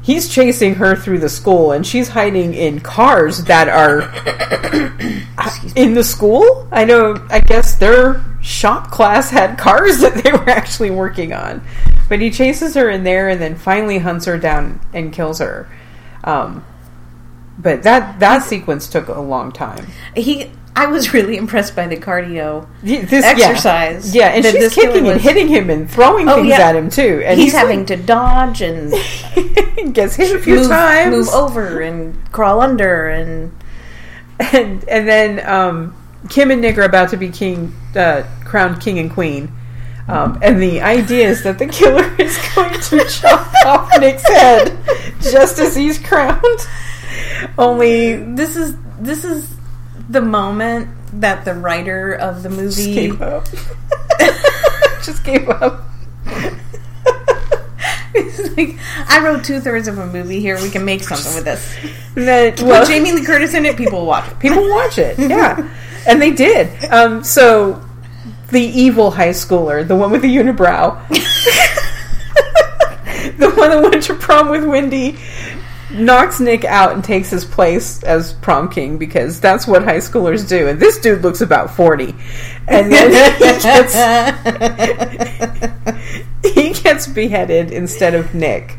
he's 0.05 0.29
chasing 0.29 0.75
her 0.77 0.95
through 0.95 1.19
the 1.19 1.29
school, 1.29 1.73
and 1.73 1.85
she's 1.85 2.11
hiding 2.11 2.55
in 2.55 2.79
cars 2.79 3.45
that 3.45 3.69
are 3.69 4.03
in 5.75 5.95
the 5.95 6.05
school. 6.05 6.69
I 6.71 6.85
know. 6.85 7.27
I 7.31 7.41
guess 7.41 7.75
their 7.75 8.25
shop 8.41 8.91
class 8.91 9.31
had 9.31 9.59
cars 9.59 9.99
that 10.03 10.23
they 10.23 10.31
were 10.31 10.49
actually 10.49 10.91
working 10.91 11.33
on, 11.33 11.67
but 12.09 12.21
he 12.21 12.31
chases 12.31 12.75
her 12.75 12.91
in 12.91 13.03
there, 13.03 13.29
and 13.29 13.41
then 13.41 13.57
finally 13.57 13.99
hunts 13.99 14.27
her 14.27 14.39
down 14.39 14.81
and 14.93 15.13
kills 15.13 15.41
her. 15.41 15.69
Um, 16.23 16.65
but 17.59 17.83
that 17.85 18.21
that 18.21 18.45
sequence 18.45 18.89
took 18.89 19.09
a 19.09 19.21
long 19.21 19.51
time. 19.51 19.87
He, 20.15 20.51
I 20.77 20.87
was 20.87 21.13
really 21.15 21.37
impressed 21.37 21.77
by 21.77 21.87
the 21.87 21.97
cardio. 21.97 22.67
This, 22.83 23.25
Exercise 23.25 24.15
yeah, 24.15 24.31
yeah 24.31 24.35
and 24.37 24.45
she's 24.45 24.75
kicking 24.75 24.91
killer 24.93 24.99
and 24.99 25.15
was- 25.15 25.23
hitting 25.23 25.47
him 25.49 25.71
and 25.71 25.89
throwing 25.89 26.29
Oh, 26.29 26.37
things 26.37 26.49
yeah. 26.49 26.69
at 26.69 26.75
him 26.77 26.91
too. 26.91 27.23
And 27.25 27.39
he's, 27.39 27.53
he's, 27.53 27.61
having 27.61 27.79
like- 27.81 27.87
to 27.89 27.97
dodge 27.97 28.61
and 28.61 28.91
gets 29.95 30.17
hit 30.17 30.35
a 30.35 30.39
few 30.41 30.57
move, 30.57 30.69
times, 30.69 31.15
move 31.15 31.29
over 31.29 31.81
and 31.81 32.17
crawl 32.33 32.61
under 32.61 33.09
and 33.09 33.53
and 34.41 34.83
and 34.89 35.07
then 35.09 35.47
um, 35.49 35.95
Kim 36.29 36.51
and 36.51 36.61
Nick 36.61 36.77
are 36.79 36.83
about 36.83 37.11
to 37.11 37.17
be 37.17 37.29
king, 37.31 37.73
uh, 37.95 38.25
crowned 38.45 38.81
king 38.81 38.99
and 38.99 39.11
queen. 39.13 39.53
Um, 40.09 40.39
and 40.43 40.61
the 40.61 40.81
idea 40.83 41.29
is 41.29 41.45
that 41.45 41.59
the 41.59 41.67
killer 41.67 42.05
is 42.19 42.37
going 42.55 42.79
to 42.81 43.05
chop 43.09 43.53
off 43.65 43.89
Nick's 44.01 44.27
head 44.29 44.77
just 45.21 45.59
as 45.61 45.77
he's 45.77 45.99
crowned. 45.99 46.43
Only 47.57 48.17
this 48.17 48.57
is 48.57 48.77
this 48.99 49.25
is 49.25 49.49
the 50.09 50.21
moment 50.21 50.89
that 51.21 51.45
the 51.45 51.55
writer 51.55 52.13
of 52.15 52.43
the 52.43 52.49
Just 52.49 52.79
movie 52.79 52.95
gave 52.95 53.23
up. 53.23 53.47
Just 55.05 55.25
gave 55.25 55.49
up. 55.49 55.83
Like, 58.57 58.77
I 59.09 59.21
wrote 59.25 59.45
two 59.45 59.61
thirds 59.61 59.89
of 59.89 59.99
a 59.99 60.07
movie 60.07 60.41
here. 60.41 60.61
We 60.63 60.71
can 60.71 60.85
make 60.85 61.03
something 61.03 61.35
with 61.35 61.45
this. 61.45 61.77
And 62.15 62.29
then, 62.29 62.53
Put 62.53 62.67
well, 62.67 62.87
Jamie 62.87 63.11
Lee 63.13 63.25
Curtis 63.25 63.53
in 63.55 63.65
it. 63.67 63.77
People 63.77 64.07
watch 64.07 64.31
it. 64.31 64.39
people 64.39 64.69
watch 64.71 64.99
it. 64.99 65.19
Yeah, 65.25 65.69
and 66.07 66.23
they 66.23 66.31
did. 66.31 66.69
Um, 66.93 67.25
so 67.25 67.83
the 68.51 68.61
evil 68.61 69.11
high 69.11 69.31
schooler, 69.31 69.87
the 69.87 69.97
one 69.97 70.13
with 70.13 70.23
the 70.23 70.37
unibrow, 70.37 70.97
the 73.39 73.51
one 73.51 73.71
that 73.71 73.83
went 73.83 74.03
to 74.05 74.15
prom 74.15 74.51
with 74.51 74.65
Wendy, 74.65 75.19
knocks 75.95 76.41
Nick 76.41 76.65
out 76.65 76.93
and 76.93 77.03
takes 77.03 77.31
his 77.31 77.45
place 77.45 78.03
as 78.03 78.33
prom 78.35 78.69
king 78.69 78.99
because 78.99 79.41
that's 79.41 79.67
what 79.67 79.85
high 79.85 79.99
schoolers 79.99 80.49
do. 80.49 80.69
And 80.69 80.79
this 80.81 80.99
dude 80.99 81.23
looks 81.23 81.41
about 81.41 81.71
forty, 81.75 82.15
and 82.69 82.93
then 82.93 83.11
he 83.35 83.39
gets 83.63 83.95
he 86.55 86.73
gets 86.73 87.07
beheaded 87.07 87.71
instead 87.71 88.15
of 88.15 88.35
Nick. 88.35 88.79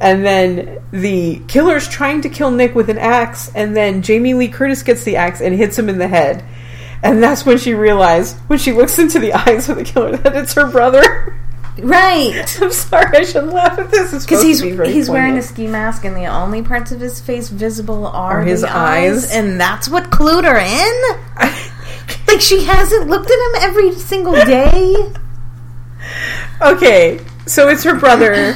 And 0.00 0.24
then 0.24 0.82
the 0.90 1.40
killer's 1.46 1.88
trying 1.88 2.22
to 2.22 2.28
kill 2.28 2.50
Nick 2.50 2.74
with 2.74 2.90
an 2.90 2.98
axe, 2.98 3.52
and 3.54 3.76
then 3.76 4.02
Jamie 4.02 4.34
Lee 4.34 4.48
Curtis 4.48 4.82
gets 4.82 5.04
the 5.04 5.14
axe 5.16 5.40
and 5.40 5.54
hits 5.54 5.78
him 5.78 5.88
in 5.88 5.98
the 5.98 6.08
head. 6.08 6.44
And 7.04 7.22
that's 7.22 7.46
when 7.46 7.58
she 7.58 7.74
realized, 7.74 8.36
when 8.48 8.58
she 8.58 8.72
looks 8.72 8.98
into 8.98 9.18
the 9.18 9.32
eyes 9.48 9.68
of 9.68 9.76
the 9.76 9.84
killer, 9.84 10.16
that 10.16 10.36
it's 10.36 10.54
her 10.54 10.68
brother. 10.68 11.36
Right. 11.78 12.58
I'm 12.62 12.70
sorry, 12.72 13.16
I 13.18 13.24
shouldn't 13.24 13.52
laugh 13.52 13.78
at 13.78 13.90
this. 13.90 14.12
It's 14.12 14.24
Because 14.24 14.42
he's 14.42 14.62
be 14.62 14.76
he's 14.90 15.08
wearing 15.10 15.38
a 15.38 15.42
ski 15.42 15.66
mask, 15.66 16.04
and 16.04 16.16
the 16.16 16.26
only 16.26 16.62
parts 16.62 16.92
of 16.92 17.00
his 17.00 17.20
face 17.20 17.48
visible 17.48 18.06
are, 18.06 18.40
Are 18.40 18.42
his 18.42 18.60
the 18.62 18.74
eyes. 18.76 19.30
and 19.32 19.60
that's 19.60 19.88
what 19.88 20.04
clued 20.10 20.44
her 20.44 20.58
in. 20.58 21.48
Like 22.28 22.40
she 22.40 22.64
hasn't 22.64 23.08
looked 23.08 23.30
at 23.30 23.36
him 23.36 23.68
every 23.68 23.92
single 23.92 24.32
day. 24.32 25.12
Okay, 26.60 27.20
so 27.46 27.68
it's 27.68 27.84
her 27.84 27.94
brother, 27.98 28.54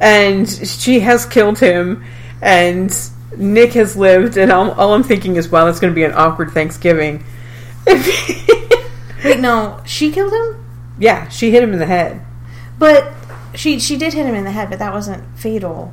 and 0.00 0.48
she 0.48 1.00
has 1.00 1.24
killed 1.26 1.58
him, 1.58 2.04
and 2.40 2.94
Nick 3.36 3.72
has 3.72 3.96
lived, 3.96 4.36
and 4.36 4.50
all, 4.52 4.72
all 4.72 4.94
I'm 4.94 5.02
thinking 5.02 5.36
is, 5.36 5.48
wow, 5.48 5.66
it's 5.68 5.80
going 5.80 5.90
to 5.92 5.94
be 5.94 6.04
an 6.04 6.12
awkward 6.12 6.50
Thanksgiving. 6.50 7.24
Wait, 7.86 9.38
no, 9.40 9.80
she 9.84 10.10
killed 10.10 10.32
him, 10.32 10.64
yeah, 10.98 11.28
she 11.28 11.50
hit 11.50 11.62
him 11.62 11.72
in 11.72 11.78
the 11.78 11.86
head. 11.86 12.22
But 12.82 13.12
she 13.54 13.78
she 13.78 13.96
did 13.96 14.12
hit 14.12 14.26
him 14.26 14.34
in 14.34 14.42
the 14.42 14.50
head, 14.50 14.68
but 14.70 14.80
that 14.80 14.92
wasn't 14.92 15.22
fatal. 15.38 15.92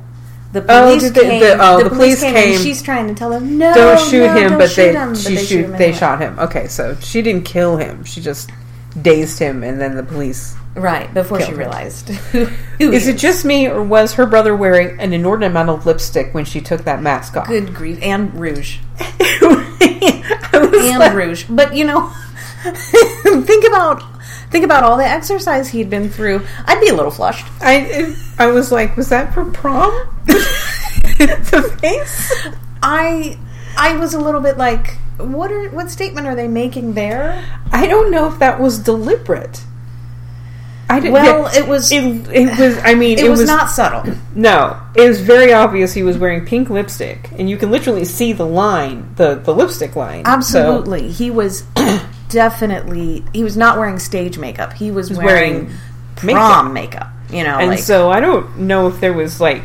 The 0.52 0.64
Oh, 0.68 0.82
police 0.96 1.08
they- 1.12 1.20
came. 1.20 1.40
the- 1.40 1.56
oh, 1.60 1.78
the, 1.78 1.84
the 1.84 1.90
police, 1.90 2.18
police 2.18 2.20
came, 2.22 2.34
came. 2.34 2.54
and 2.54 2.60
she's 2.62 2.82
trying 2.82 3.06
to 3.06 3.14
tell 3.14 3.30
him, 3.30 3.56
"No, 3.56 3.72
don't 3.72 4.10
shoot 4.10 4.26
no, 4.26 4.34
him, 4.34 4.48
don't 4.50 4.58
but 4.58 4.68
shoot 4.70 4.76
they 4.82 4.92
him," 4.98 5.12
but 5.12 5.24
they 5.24 5.36
shoot 5.44 5.64
him 5.66 5.72
they 5.78 5.92
shot 5.92 6.20
him. 6.20 6.36
Okay, 6.40 6.66
so 6.66 6.96
she 6.96 7.22
didn't 7.22 7.44
kill 7.44 7.76
him; 7.76 8.02
she 8.04 8.20
just 8.20 8.50
dazed 9.00 9.38
him, 9.38 9.62
and 9.62 9.80
then 9.80 9.94
the 9.94 10.02
police. 10.02 10.56
right 10.74 11.12
before 11.14 11.40
she 11.40 11.52
him. 11.52 11.58
realized. 11.58 12.10
Is 12.80 13.06
it 13.06 13.16
just 13.18 13.44
me, 13.44 13.68
or 13.68 13.82
was 13.84 14.14
her 14.14 14.26
brother 14.26 14.56
wearing 14.56 14.98
an 15.00 15.12
inordinate 15.12 15.52
amount 15.52 15.70
of 15.70 15.86
lipstick 15.86 16.34
when 16.34 16.44
she 16.44 16.60
took 16.60 16.82
that 16.84 17.00
mask 17.00 17.36
off? 17.36 17.46
Good 17.46 17.72
grief, 17.72 17.98
and 18.02 18.34
rouge. 18.34 18.78
And 19.82 20.98
like- 20.98 21.14
rouge. 21.14 21.44
But 21.48 21.76
you 21.76 21.84
know, 21.84 22.10
think 23.44 23.64
about 23.66 24.02
think 24.50 24.64
about 24.64 24.82
all 24.82 24.96
the 24.96 25.04
exercise 25.04 25.68
he'd 25.68 25.90
been 25.90 26.10
through. 26.10 26.44
I'd 26.66 26.80
be 26.80 26.88
a 26.88 26.94
little 26.94 27.10
flushed. 27.10 27.46
I 27.60 28.14
I 28.38 28.48
was 28.48 28.70
like, 28.72 28.96
was 28.96 29.08
that 29.08 29.32
for 29.32 29.44
prom? 29.44 29.92
the 30.26 31.76
face. 31.80 32.48
I 32.82 33.38
I 33.76 33.96
was 33.96 34.14
a 34.14 34.20
little 34.20 34.40
bit 34.40 34.56
like, 34.58 34.96
what 35.18 35.52
are 35.52 35.68
what 35.70 35.90
statement 35.90 36.26
are 36.26 36.34
they 36.34 36.48
making 36.48 36.94
there? 36.94 37.44
I 37.72 37.86
don't 37.86 38.10
know 38.10 38.26
if 38.26 38.38
that 38.40 38.60
was 38.60 38.78
deliberate. 38.78 39.62
I 40.88 40.98
didn't. 40.98 41.12
Well, 41.12 41.42
yeah, 41.52 41.60
it 41.60 41.68
was 41.68 41.92
It, 41.92 42.02
it 42.34 42.58
was. 42.58 42.76
I 42.82 42.94
mean, 42.94 43.16
it, 43.16 43.30
was, 43.30 43.46
not 43.46 43.70
subtle. 43.70 44.12
No, 44.34 44.80
it 44.96 45.06
was 45.06 45.20
very 45.20 45.52
obvious 45.52 45.92
he 45.92 46.02
was 46.02 46.18
wearing 46.18 46.44
pink 46.44 46.68
lipstick, 46.68 47.30
and 47.38 47.48
you 47.48 47.56
can 47.56 47.70
literally 47.70 48.04
see 48.04 48.32
the 48.32 48.46
line, 48.46 49.14
the 49.14 49.36
the 49.36 49.54
lipstick 49.54 49.94
line. 49.94 50.24
So- 50.24 50.32
Absolutely, 50.32 51.08
he 51.12 51.30
was 51.30 51.62
definitely 52.30 53.24
he 53.32 53.44
was 53.44 53.56
not 53.56 53.78
wearing 53.78 53.98
stage 53.98 54.38
makeup. 54.38 54.72
He 54.72 54.90
was, 54.90 55.10
wearing 55.10 55.26
wearing, 55.26 55.64
makeup. 55.64 55.80
prom 56.16 56.72
makeup. 56.72 57.08
You 57.30 57.44
know, 57.44 57.58
and 57.58 57.70
like 57.70 57.78
so 57.78 58.10
I 58.10 58.20
don't 58.20 58.58
know 58.58 58.88
if 58.88 59.00
there 59.00 59.12
was 59.12 59.40
like 59.40 59.64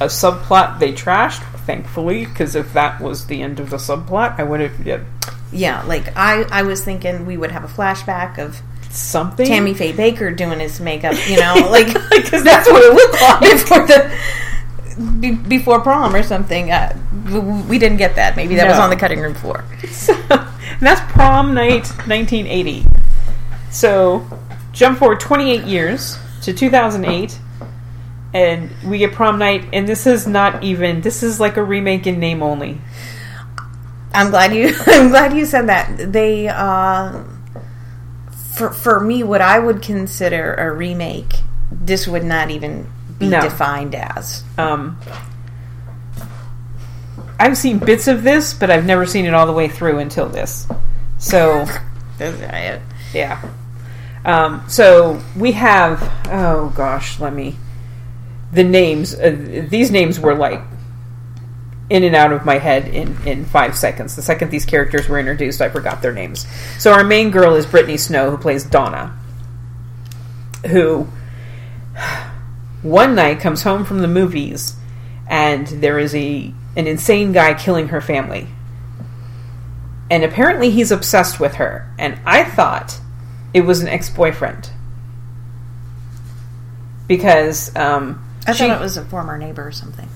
a 0.00 0.06
subplot 0.06 0.78
they 0.78 0.92
trashed. 0.92 1.42
Thankfully, 1.62 2.24
because 2.24 2.56
if 2.56 2.72
that 2.72 3.00
was 3.00 3.26
the 3.26 3.40
end 3.40 3.60
of 3.60 3.70
the 3.70 3.76
subplot, 3.76 4.38
I 4.40 4.42
would 4.42 4.60
have 4.60 4.84
yeah, 4.84 5.04
yeah, 5.52 5.82
like 5.84 6.16
I 6.16 6.42
I 6.50 6.62
was 6.62 6.84
thinking 6.84 7.24
we 7.26 7.36
would 7.36 7.52
have 7.52 7.64
a 7.64 7.68
flashback 7.68 8.38
of 8.38 8.60
something. 8.90 9.46
Tammy 9.46 9.74
Faye 9.74 9.92
Bakker 9.92 10.36
doing 10.36 10.58
his 10.58 10.80
makeup. 10.80 11.14
You 11.28 11.38
know, 11.38 11.54
like 11.70 11.86
because 11.86 12.42
that's 12.44 12.68
what 12.68 12.82
it 12.82 12.94
looked 12.94 13.22
like. 13.22 13.40
before 13.52 13.86
the 13.86 14.18
be, 15.20 15.32
before 15.32 15.80
prom 15.80 16.14
or 16.14 16.22
something. 16.22 16.70
Uh, 16.70 16.96
we 17.68 17.78
didn't 17.78 17.98
get 17.98 18.16
that. 18.16 18.36
Maybe 18.36 18.54
that 18.56 18.68
was 18.68 18.78
on 18.78 18.90
the 18.90 18.96
cutting 18.96 19.20
room 19.20 19.34
floor. 19.34 19.64
So, 19.90 20.14
and 20.72 20.80
that's 20.80 21.00
prom 21.12 21.54
night 21.54 21.86
1980. 22.06 22.84
So, 23.70 24.26
jump 24.72 24.98
forward 24.98 25.20
28 25.20 25.64
years 25.64 26.18
to 26.42 26.52
2008, 26.52 27.38
and 28.34 28.70
we 28.84 28.98
get 28.98 29.12
prom 29.12 29.38
night, 29.38 29.66
and 29.72 29.88
this 29.88 30.06
is 30.06 30.26
not 30.26 30.62
even. 30.62 31.00
This 31.00 31.22
is 31.22 31.40
like 31.40 31.56
a 31.56 31.62
remake 31.62 32.06
in 32.06 32.18
name 32.20 32.42
only. 32.42 32.78
I'm 34.14 34.30
glad 34.30 34.54
you. 34.54 34.74
I'm 34.86 35.08
glad 35.08 35.34
you 35.34 35.46
said 35.46 35.68
that. 35.68 36.12
They, 36.12 36.48
uh, 36.48 37.22
for 38.54 38.70
for 38.70 39.00
me, 39.00 39.22
what 39.22 39.40
I 39.40 39.58
would 39.58 39.80
consider 39.82 40.54
a 40.54 40.70
remake, 40.70 41.32
this 41.70 42.06
would 42.06 42.24
not 42.24 42.50
even 42.50 42.90
be 43.18 43.28
No. 43.28 43.40
defined 43.40 43.94
as. 43.94 44.44
Um, 44.58 44.98
I've 47.38 47.56
seen 47.56 47.78
bits 47.78 48.08
of 48.08 48.22
this, 48.22 48.54
but 48.54 48.70
I've 48.70 48.84
never 48.84 49.06
seen 49.06 49.26
it 49.26 49.34
all 49.34 49.46
the 49.46 49.52
way 49.52 49.68
through 49.68 49.98
until 49.98 50.28
this. 50.28 50.66
So, 51.18 51.66
yeah. 52.18 53.42
Um, 54.24 54.64
so 54.68 55.20
we 55.36 55.52
have. 55.52 56.02
Oh 56.26 56.72
gosh, 56.76 57.18
let 57.18 57.34
me. 57.34 57.56
The 58.52 58.64
names. 58.64 59.14
Uh, 59.14 59.66
these 59.68 59.90
names 59.90 60.20
were 60.20 60.34
like 60.34 60.60
in 61.90 62.04
and 62.04 62.14
out 62.16 62.32
of 62.32 62.44
my 62.44 62.58
head 62.58 62.88
in 62.88 63.16
in 63.26 63.44
five 63.44 63.76
seconds. 63.76 64.16
The 64.16 64.22
second 64.22 64.50
these 64.50 64.64
characters 64.64 65.08
were 65.08 65.18
introduced, 65.18 65.60
I 65.60 65.68
forgot 65.68 66.02
their 66.02 66.12
names. 66.12 66.46
So 66.78 66.92
our 66.92 67.04
main 67.04 67.30
girl 67.30 67.54
is 67.54 67.66
Brittany 67.66 67.96
Snow, 67.96 68.30
who 68.30 68.38
plays 68.38 68.64
Donna, 68.64 69.18
who 70.68 71.08
one 72.82 73.14
night 73.14 73.40
comes 73.40 73.62
home 73.62 73.84
from 73.84 74.00
the 74.00 74.08
movies, 74.08 74.76
and 75.28 75.66
there 75.66 75.98
is 75.98 76.14
a 76.14 76.54
an 76.76 76.86
insane 76.86 77.32
guy 77.32 77.54
killing 77.54 77.88
her 77.88 78.00
family. 78.00 78.48
And 80.10 80.24
apparently 80.24 80.70
he's 80.70 80.90
obsessed 80.90 81.40
with 81.40 81.54
her. 81.54 81.92
And 81.98 82.18
I 82.26 82.44
thought 82.44 82.98
it 83.54 83.62
was 83.62 83.80
an 83.80 83.88
ex 83.88 84.10
boyfriend. 84.10 84.70
Because 87.08 87.74
um 87.76 88.24
I 88.46 88.52
she- 88.52 88.66
thought 88.68 88.78
it 88.80 88.82
was 88.82 88.96
a 88.96 89.04
former 89.04 89.38
neighbor 89.38 89.66
or 89.66 89.72
something. 89.72 90.08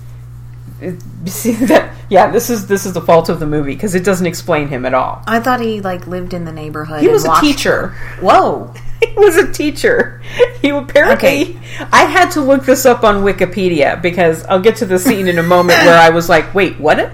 see 1.27 1.53
that 1.53 1.95
yeah, 2.11 2.31
this 2.31 2.51
is 2.51 2.67
this 2.67 2.85
is 2.87 2.93
the 2.93 3.01
fault 3.01 3.29
of 3.29 3.41
the 3.41 3.47
movie 3.47 3.75
because 3.75 3.95
it 3.95 4.05
doesn't 4.05 4.27
explain 4.27 4.69
him 4.69 4.85
at 4.85 4.95
all. 4.95 5.23
I 5.27 5.41
thought 5.41 5.61
he 5.61 5.81
like 5.81 6.07
lived 6.07 6.35
in 6.35 6.45
the 6.45 6.53
neighborhood. 6.53 7.01
He 7.01 7.07
and 7.07 7.13
was 7.15 7.25
a 7.25 7.29
watched- 7.29 7.45
teacher. 7.45 7.89
Whoa. 8.21 8.73
he 9.01 9.13
was 9.15 9.37
a 9.37 9.53
teacher. 9.53 10.23
He 10.63 10.71
apparently. 10.71 11.15
Okay. 11.17 11.59
I 11.93 12.05
had 12.05 12.31
to 12.33 12.41
look 12.41 12.65
this 12.65 12.85
up 12.87 13.05
on 13.05 13.25
Wikipedia 13.25 14.01
because 14.01 14.45
I'll 14.47 14.61
get 14.61 14.77
to 14.77 14.87
the 14.87 14.99
scene 14.99 15.29
in 15.29 15.39
a 15.39 15.43
moment 15.43 15.79
where 15.81 15.99
I 15.99 16.11
was 16.11 16.29
like, 16.29 16.55
"Wait, 16.55 16.79
what?" 16.79 17.11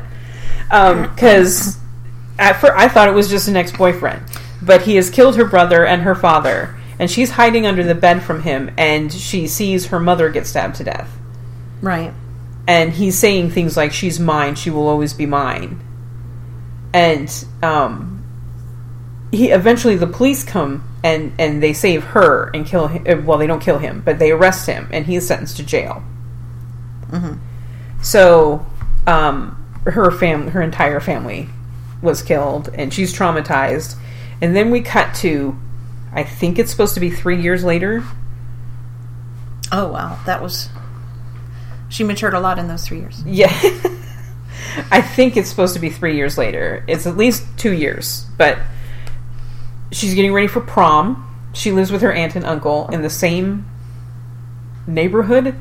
Um, 0.71 1.03
because 1.03 1.79
at 2.39 2.55
first 2.61 2.73
I 2.77 2.89
thought 2.89 3.09
it 3.09 3.15
was 3.15 3.29
just 3.29 3.49
an 3.49 3.57
ex-boyfriend, 3.57 4.23
but 4.63 4.83
he 4.83 4.97
has 4.97 5.11
killed 5.11 5.37
her 5.37 5.45
brother 5.45 5.85
and 5.85 6.03
her 6.03 6.15
father, 6.15 6.75
and 6.99 7.11
she's 7.11 7.31
hiding 7.33 7.67
under 7.67 7.83
the 7.85 7.95
bed 7.95 8.23
from 8.23 8.43
him, 8.43 8.71
and 8.79 9.13
she 9.13 9.47
sees 9.47 9.87
her 9.87 10.01
mother 10.01 10.31
get 10.31 10.47
stabbed 10.47 10.77
to 10.77 10.85
death, 10.85 11.11
Right. 11.81 12.13
And 12.67 12.93
he's 12.93 13.19
saying 13.19 13.51
things 13.51 13.77
like, 13.77 13.93
"She's 13.93 14.21
mine. 14.21 14.55
She 14.55 14.71
will 14.71 14.89
always 14.89 15.13
be 15.13 15.27
mine," 15.27 15.81
and 16.93 17.45
um, 17.63 18.25
he 19.31 19.51
eventually 19.51 19.97
the 19.97 20.07
police 20.07 20.45
come 20.45 20.85
and 21.03 21.33
and 21.39 21.63
they 21.63 21.73
save 21.73 22.05
her 22.05 22.51
and 22.55 22.67
kill 22.67 22.89
him. 22.89 23.27
Well, 23.27 23.39
they 23.39 23.47
don't 23.47 23.63
kill 23.63 23.79
him, 23.79 24.03
but 24.05 24.19
they 24.19 24.31
arrest 24.31 24.67
him, 24.67 24.89
and 24.93 25.07
he's 25.07 25.27
sentenced 25.27 25.57
to 25.57 25.63
jail. 25.65 26.03
Mhm. 27.11 27.39
So, 28.01 28.67
um, 29.07 29.57
her 29.85 30.11
fam, 30.11 30.49
her 30.49 30.63
entire 30.63 31.01
family 31.01 31.49
was 32.01 32.23
killed, 32.23 32.71
and 32.75 32.93
she's 32.93 33.17
traumatized. 33.17 33.97
And 34.41 34.57
then 34.57 34.71
we 34.71 34.81
cut 34.81 35.15
to, 35.17 35.57
I 36.13 36.25
think 36.25 36.59
it's 36.59 36.71
supposed 36.71 36.95
to 36.95 37.01
be 37.01 37.11
three 37.11 37.41
years 37.41 37.63
later. 37.63 38.03
Oh 39.71 39.89
wow, 39.89 40.19
that 40.27 40.43
was. 40.43 40.69
She 41.93 42.05
matured 42.05 42.33
a 42.33 42.41
lot 42.41 42.59
in 42.59 42.69
those 42.69 42.87
three 42.87 43.01
years. 43.01 43.23
Yeah. 43.27 43.53
I 44.91 45.03
think 45.03 45.37
it's 45.37 45.51
supposed 45.51 45.75
to 45.75 45.81
be 45.81 45.91
three 45.91 46.17
years 46.17 46.39
later. 46.39 46.83
It's 46.89 47.07
at 47.07 47.19
least 47.19 47.45
two 47.59 47.73
years, 47.73 48.25
but 48.39 48.59
she's 49.91 50.15
getting 50.15 50.33
ready 50.33 50.47
for 50.47 50.63
prom. 50.63 51.29
She 51.53 51.71
lives 51.71 51.93
with 51.93 52.01
her 52.01 52.11
aunt 52.11 52.35
and 52.35 52.47
uncle 52.47 52.89
in 52.89 53.03
the 53.03 53.11
same 53.11 53.69
neighborhood. 54.87 55.55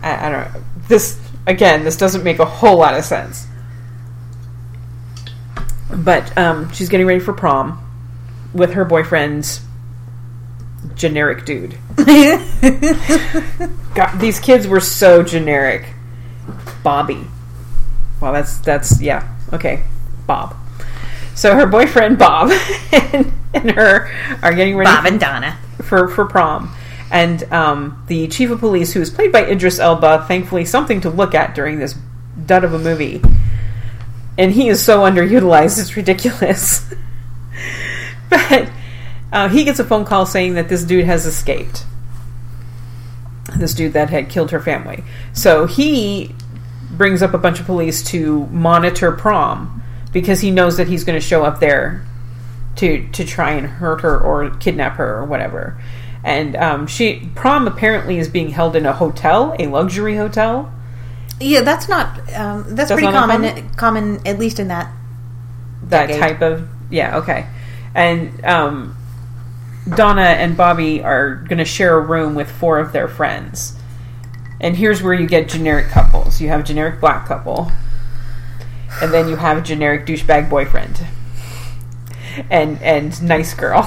I, 0.00 0.28
I 0.28 0.30
don't 0.30 0.54
know. 0.54 0.62
This 0.86 1.20
again, 1.44 1.82
this 1.82 1.96
doesn't 1.96 2.22
make 2.22 2.38
a 2.38 2.44
whole 2.44 2.76
lot 2.78 2.94
of 2.94 3.04
sense. 3.04 3.48
But 5.92 6.38
um, 6.38 6.70
she's 6.70 6.88
getting 6.88 7.06
ready 7.06 7.20
for 7.20 7.32
prom 7.32 7.82
with 8.54 8.74
her 8.74 8.84
boyfriend's 8.84 9.60
generic 10.94 11.44
dude. 11.44 11.76
God, 13.96 14.18
these 14.18 14.40
kids 14.40 14.66
were 14.66 14.80
so 14.80 15.22
generic. 15.22 15.86
Bobby. 16.82 17.26
Well, 18.20 18.32
that's 18.32 18.58
that's 18.58 19.00
yeah 19.00 19.28
okay, 19.52 19.84
Bob. 20.26 20.56
So 21.34 21.54
her 21.54 21.66
boyfriend 21.66 22.18
Bob 22.18 22.50
and, 22.92 23.32
and 23.52 23.70
her 23.72 24.10
are 24.42 24.54
getting 24.54 24.76
ready 24.76 24.90
Bob 24.90 25.04
and 25.06 25.20
Donna. 25.20 25.58
for 25.82 26.08
for 26.08 26.24
prom, 26.24 26.74
and 27.10 27.42
um, 27.52 28.04
the 28.06 28.28
chief 28.28 28.50
of 28.50 28.60
police, 28.60 28.92
who 28.92 29.00
is 29.00 29.10
played 29.10 29.32
by 29.32 29.44
Idris 29.44 29.78
Elba, 29.78 30.24
thankfully 30.26 30.64
something 30.64 31.00
to 31.02 31.10
look 31.10 31.34
at 31.34 31.54
during 31.54 31.78
this 31.78 31.94
dud 32.44 32.64
of 32.64 32.72
a 32.72 32.78
movie, 32.78 33.20
and 34.38 34.52
he 34.52 34.68
is 34.68 34.82
so 34.82 35.00
underutilized, 35.00 35.80
it's 35.80 35.96
ridiculous. 35.96 36.88
but 38.30 38.70
uh, 39.32 39.48
he 39.48 39.64
gets 39.64 39.78
a 39.78 39.84
phone 39.84 40.04
call 40.04 40.26
saying 40.26 40.54
that 40.54 40.68
this 40.68 40.84
dude 40.84 41.04
has 41.04 41.26
escaped. 41.26 41.84
This 43.56 43.74
dude 43.74 43.92
that 43.94 44.10
had 44.10 44.28
killed 44.28 44.50
her 44.50 44.60
family. 44.60 45.04
So 45.32 45.66
he 45.66 46.34
brings 46.90 47.22
up 47.22 47.34
a 47.34 47.38
bunch 47.38 47.60
of 47.60 47.66
police 47.66 48.02
to 48.10 48.46
monitor 48.46 49.12
prom 49.12 49.82
because 50.12 50.40
he 50.40 50.50
knows 50.50 50.76
that 50.76 50.88
he's 50.88 51.04
going 51.04 51.18
to 51.18 51.24
show 51.24 51.44
up 51.44 51.60
there 51.60 52.04
to 52.76 53.06
to 53.12 53.24
try 53.24 53.52
and 53.52 53.66
hurt 53.66 54.02
her 54.02 54.18
or 54.18 54.50
kidnap 54.50 54.96
her 54.96 55.16
or 55.18 55.24
whatever. 55.24 55.80
And 56.24 56.56
um, 56.56 56.86
she 56.86 57.30
prom 57.34 57.66
apparently 57.68 58.18
is 58.18 58.28
being 58.28 58.50
held 58.50 58.74
in 58.74 58.84
a 58.84 58.92
hotel, 58.92 59.54
a 59.58 59.66
luxury 59.68 60.16
hotel. 60.16 60.72
Yeah, 61.38 61.60
that's 61.60 61.88
not. 61.88 62.18
Um, 62.34 62.64
that's, 62.74 62.88
That's 62.88 62.92
pretty 62.92 63.06
common. 63.06 63.44
uncommon? 63.44 63.74
Common, 63.74 64.26
at 64.26 64.38
least 64.38 64.58
in 64.58 64.68
that. 64.68 64.90
that 65.84 66.06
Decade. 66.06 66.20
type 66.20 66.42
of 66.42 66.68
yeah 66.90 67.18
okay 67.18 67.46
and 67.94 68.44
um, 68.44 68.95
donna 69.94 70.20
and 70.20 70.56
bobby 70.56 71.02
are 71.02 71.36
going 71.36 71.58
to 71.58 71.64
share 71.64 71.96
a 71.96 72.00
room 72.00 72.34
with 72.34 72.50
four 72.50 72.78
of 72.78 72.92
their 72.92 73.08
friends 73.08 73.74
and 74.60 74.76
here's 74.76 75.02
where 75.02 75.14
you 75.14 75.26
get 75.26 75.48
generic 75.48 75.86
couples 75.88 76.40
you 76.40 76.48
have 76.48 76.64
generic 76.64 77.00
black 77.00 77.26
couple 77.26 77.70
and 79.00 79.12
then 79.12 79.28
you 79.28 79.36
have 79.36 79.58
a 79.58 79.60
generic 79.60 80.06
douchebag 80.06 80.48
boyfriend 80.50 81.06
and 82.50 82.80
and 82.82 83.22
nice 83.22 83.54
girl 83.54 83.82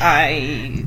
I. 0.00 0.84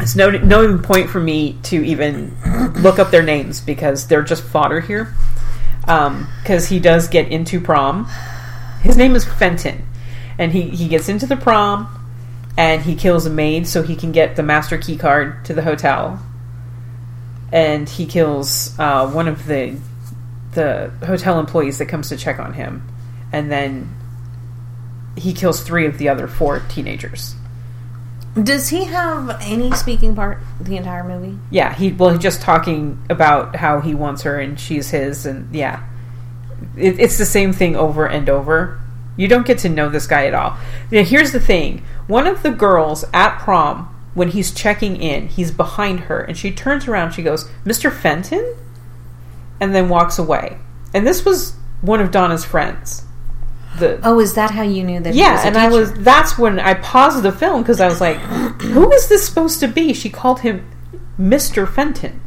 it's 0.00 0.14
no 0.14 0.30
no 0.30 0.78
point 0.78 1.10
for 1.10 1.20
me 1.20 1.58
to 1.64 1.84
even 1.84 2.36
look 2.76 2.98
up 2.98 3.10
their 3.10 3.22
names 3.22 3.60
because 3.60 4.06
they're 4.06 4.22
just 4.22 4.42
fodder 4.42 4.80
here. 4.80 5.14
Um, 5.86 6.28
because 6.42 6.68
he 6.68 6.80
does 6.80 7.08
get 7.08 7.28
into 7.28 7.60
prom. 7.60 8.06
His 8.80 8.96
name 8.96 9.14
is 9.14 9.24
Fenton, 9.24 9.86
and 10.38 10.52
he 10.52 10.70
he 10.70 10.88
gets 10.88 11.08
into 11.08 11.26
the 11.26 11.36
prom, 11.36 11.88
and 12.56 12.82
he 12.82 12.94
kills 12.94 13.26
a 13.26 13.30
maid 13.30 13.66
so 13.66 13.82
he 13.82 13.96
can 13.96 14.12
get 14.12 14.36
the 14.36 14.42
master 14.42 14.78
key 14.78 14.96
card 14.96 15.44
to 15.46 15.54
the 15.54 15.62
hotel. 15.62 16.20
And 17.52 17.88
he 17.88 18.06
kills 18.06 18.76
uh, 18.78 19.08
one 19.10 19.28
of 19.28 19.46
the 19.46 19.78
the 20.52 20.90
hotel 21.04 21.38
employees 21.38 21.78
that 21.78 21.86
comes 21.86 22.08
to 22.08 22.16
check 22.16 22.38
on 22.38 22.54
him, 22.54 22.86
and 23.32 23.50
then 23.50 23.94
he 25.16 25.32
kills 25.32 25.60
three 25.60 25.86
of 25.86 25.98
the 25.98 26.08
other 26.08 26.26
four 26.26 26.60
teenagers. 26.68 27.34
Does 28.40 28.68
he 28.68 28.84
have 28.86 29.38
any 29.42 29.70
speaking 29.72 30.16
part 30.16 30.40
the 30.60 30.76
entire 30.76 31.04
movie? 31.04 31.38
Yeah, 31.50 31.72
he 31.72 31.92
well, 31.92 32.10
he's 32.10 32.18
just 32.18 32.42
talking 32.42 33.00
about 33.08 33.54
how 33.54 33.80
he 33.80 33.94
wants 33.94 34.22
her 34.22 34.40
and 34.40 34.58
she's 34.58 34.90
his, 34.90 35.24
and 35.24 35.54
yeah, 35.54 35.84
it, 36.76 36.98
it's 36.98 37.16
the 37.16 37.26
same 37.26 37.52
thing 37.52 37.76
over 37.76 38.06
and 38.06 38.28
over. 38.28 38.80
You 39.16 39.28
don't 39.28 39.46
get 39.46 39.58
to 39.58 39.68
know 39.68 39.88
this 39.88 40.06
guy 40.06 40.26
at 40.26 40.34
all. 40.34 40.56
Now, 40.90 41.04
here's 41.04 41.32
the 41.32 41.40
thing: 41.40 41.84
one 42.06 42.26
of 42.26 42.42
the 42.42 42.50
girls 42.50 43.04
at 43.12 43.38
prom, 43.38 43.94
when 44.14 44.28
he's 44.28 44.52
checking 44.52 44.96
in, 44.96 45.28
he's 45.28 45.50
behind 45.50 46.00
her, 46.00 46.20
and 46.20 46.36
she 46.36 46.50
turns 46.50 46.88
around. 46.88 47.12
She 47.12 47.22
goes, 47.22 47.48
"Mr. 47.64 47.92
Fenton," 47.92 48.54
and 49.60 49.74
then 49.74 49.88
walks 49.88 50.18
away. 50.18 50.58
And 50.92 51.06
this 51.06 51.24
was 51.24 51.54
one 51.80 52.00
of 52.00 52.10
Donna's 52.10 52.44
friends. 52.44 53.04
The 53.78 53.98
Oh, 54.04 54.20
is 54.20 54.34
that 54.34 54.52
how 54.52 54.62
you 54.62 54.84
knew 54.84 55.00
that? 55.00 55.14
he 55.14 55.20
yeah, 55.20 55.32
was 55.32 55.44
a 55.44 55.46
and 55.48 55.56
I 55.56 55.68
was 55.68 55.92
that's 55.94 56.38
when 56.38 56.60
I 56.60 56.74
paused 56.74 57.22
the 57.22 57.32
film 57.32 57.62
because 57.62 57.80
I 57.80 57.88
was 57.88 58.00
like, 58.00 58.16
who 58.62 58.92
is 58.92 59.08
this 59.08 59.26
supposed 59.26 59.60
to 59.60 59.68
be? 59.68 59.92
She 59.92 60.10
called 60.10 60.40
him 60.40 60.68
Mr. 61.18 61.68
Fenton. 61.68 62.20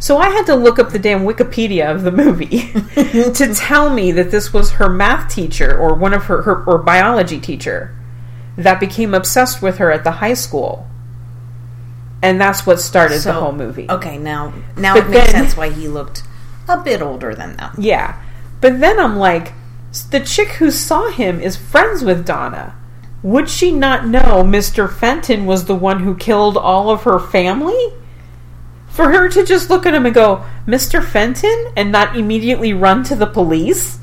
So 0.00 0.18
I 0.18 0.28
had 0.28 0.46
to 0.46 0.54
look 0.54 0.78
up 0.78 0.90
the 0.90 0.98
damn 0.98 1.20
Wikipedia 1.26 1.92
of 1.92 2.02
the 2.02 2.12
movie 2.12 2.70
to 2.94 3.52
tell 3.54 3.90
me 3.92 4.12
that 4.12 4.30
this 4.30 4.52
was 4.52 4.72
her 4.72 4.88
math 4.88 5.32
teacher 5.34 5.76
or 5.76 5.94
one 5.94 6.14
of 6.14 6.24
her, 6.26 6.42
her 6.42 6.64
or 6.64 6.78
biology 6.78 7.40
teacher 7.40 7.94
that 8.56 8.78
became 8.80 9.12
obsessed 9.14 9.60
with 9.60 9.78
her 9.78 9.90
at 9.90 10.04
the 10.04 10.12
high 10.12 10.34
school. 10.34 10.86
And 12.22 12.40
that's 12.40 12.66
what 12.66 12.80
started 12.80 13.20
the 13.22 13.32
whole 13.32 13.52
movie. 13.52 13.86
Okay, 13.88 14.18
now 14.18 14.52
now 14.76 14.94
But 14.94 15.04
it 15.06 15.10
makes 15.10 15.32
then- 15.32 15.44
sense 15.44 15.56
why 15.56 15.70
he 15.70 15.88
looked 15.88 16.22
a 16.68 16.76
bit 16.78 17.00
older 17.02 17.34
than 17.34 17.56
them. 17.56 17.72
Yeah. 17.78 18.20
But 18.60 18.80
then 18.80 18.98
I'm 19.00 19.16
like, 19.16 19.52
the 20.10 20.20
chick 20.20 20.48
who 20.54 20.70
saw 20.70 21.10
him 21.10 21.40
is 21.40 21.56
friends 21.56 22.02
with 22.04 22.26
Donna. 22.26 22.74
Would 23.22 23.48
she 23.48 23.72
not 23.72 24.06
know 24.06 24.44
Mr. 24.44 24.92
Fenton 24.92 25.44
was 25.46 25.64
the 25.64 25.74
one 25.74 26.00
who 26.00 26.14
killed 26.16 26.56
all 26.56 26.90
of 26.90 27.02
her 27.04 27.18
family? 27.18 27.92
For 28.98 29.12
her 29.12 29.28
to 29.28 29.44
just 29.44 29.70
look 29.70 29.86
at 29.86 29.94
him 29.94 30.06
and 30.06 30.14
go, 30.14 30.44
Mr. 30.66 31.00
Fenton? 31.04 31.72
And 31.76 31.92
not 31.92 32.16
immediately 32.16 32.72
run 32.72 33.04
to 33.04 33.14
the 33.14 33.28
police? 33.28 33.96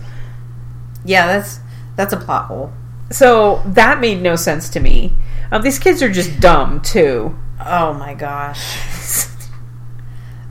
Yeah, 1.03 1.27
that's 1.27 1.60
that's 1.97 2.13
a 2.13 2.17
plot 2.17 2.45
hole. 2.45 2.71
So 3.12 3.62
that 3.65 3.99
made 3.99 4.21
no 4.21 4.38
sense 4.38 4.69
to 4.69 4.79
me. 4.79 5.12
Um, 5.51 5.63
these 5.63 5.79
kids 5.79 6.01
are 6.01 6.10
just 6.10 6.39
dumb, 6.39 6.79
too. 6.79 7.38
Oh 7.60 7.93
my 7.93 8.13
gosh. 8.13 9.27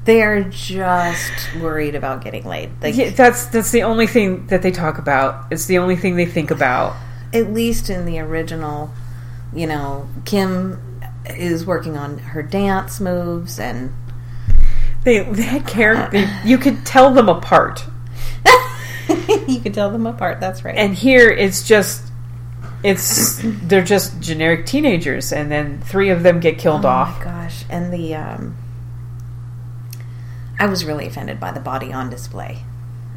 They 0.04 0.20
are 0.22 0.42
just 0.42 1.32
worried 1.62 1.94
about 1.94 2.22
getting 2.22 2.44
laid. 2.44 2.70
Like 2.82 2.94
Yeah, 2.94 3.12
that's 3.12 3.46
that's 3.46 3.70
the 3.70 3.84
only 3.84 4.06
thing 4.06 4.46
that 4.48 4.60
they 4.60 4.70
talk 4.70 4.98
about. 4.98 5.46
It's 5.50 5.64
the 5.64 5.78
only 5.78 5.96
thing 5.96 6.16
they 6.16 6.26
think 6.26 6.50
about. 6.50 6.94
at 7.32 7.50
least 7.54 7.88
in 7.88 8.04
the 8.04 8.18
original, 8.18 8.90
you 9.54 9.66
know, 9.66 10.06
Kim 10.26 11.00
is 11.24 11.64
working 11.64 11.96
on 11.96 12.18
her 12.18 12.42
dance 12.42 13.00
moves 13.00 13.58
and 13.58 13.94
They, 15.04 15.20
they 15.20 15.42
had 15.42 15.66
character. 15.66 16.26
You 16.44 16.58
could 16.58 16.84
tell 16.86 17.12
them 17.12 17.28
apart. 17.28 17.84
you 19.46 19.60
could 19.60 19.74
tell 19.74 19.90
them 19.90 20.06
apart. 20.06 20.40
That's 20.40 20.64
right. 20.64 20.74
and 20.76 20.94
here 20.94 21.30
it's 21.30 21.66
just 21.66 22.02
it's 22.82 23.40
they're 23.42 23.82
just 23.84 24.20
generic 24.20 24.66
teenagers 24.66 25.32
and 25.32 25.50
then 25.50 25.80
three 25.80 26.10
of 26.10 26.22
them 26.22 26.40
get 26.40 26.58
killed 26.58 26.84
oh 26.84 26.88
off 26.88 27.18
my 27.18 27.24
gosh! 27.24 27.64
And 27.70 27.92
the 27.92 28.14
um, 28.14 28.56
I 30.58 30.66
was 30.66 30.84
really 30.84 31.06
offended 31.06 31.40
by 31.40 31.52
the 31.52 31.60
body 31.60 31.92
on 31.92 32.10
display 32.10 32.58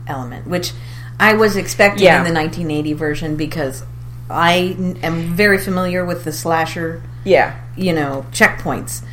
element, 0.08 0.48
which 0.48 0.72
I 1.20 1.34
was 1.34 1.56
expecting 1.56 2.06
Yeah. 2.06 2.18
in 2.20 2.24
the 2.34 2.34
1980 2.40 2.94
version 2.94 3.36
because 3.36 3.84
I 4.30 4.76
am 5.04 5.36
very 5.36 5.58
familiar 5.58 6.04
with 6.06 6.24
the 6.24 6.32
slasher, 6.32 7.02
yeah 7.24 7.60
you 7.76 7.94
know, 7.94 8.26
checkpoints. 8.32 9.04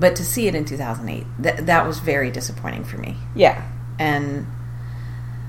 But 0.00 0.16
to 0.16 0.24
see 0.24 0.48
it 0.48 0.54
in 0.56 0.64
2008, 0.64 1.26
that 1.40 1.66
that 1.66 1.86
was 1.86 1.98
very 2.00 2.30
disappointing 2.30 2.84
for 2.84 2.96
me. 2.98 3.16
yeah 3.36 3.62
And 3.98 4.46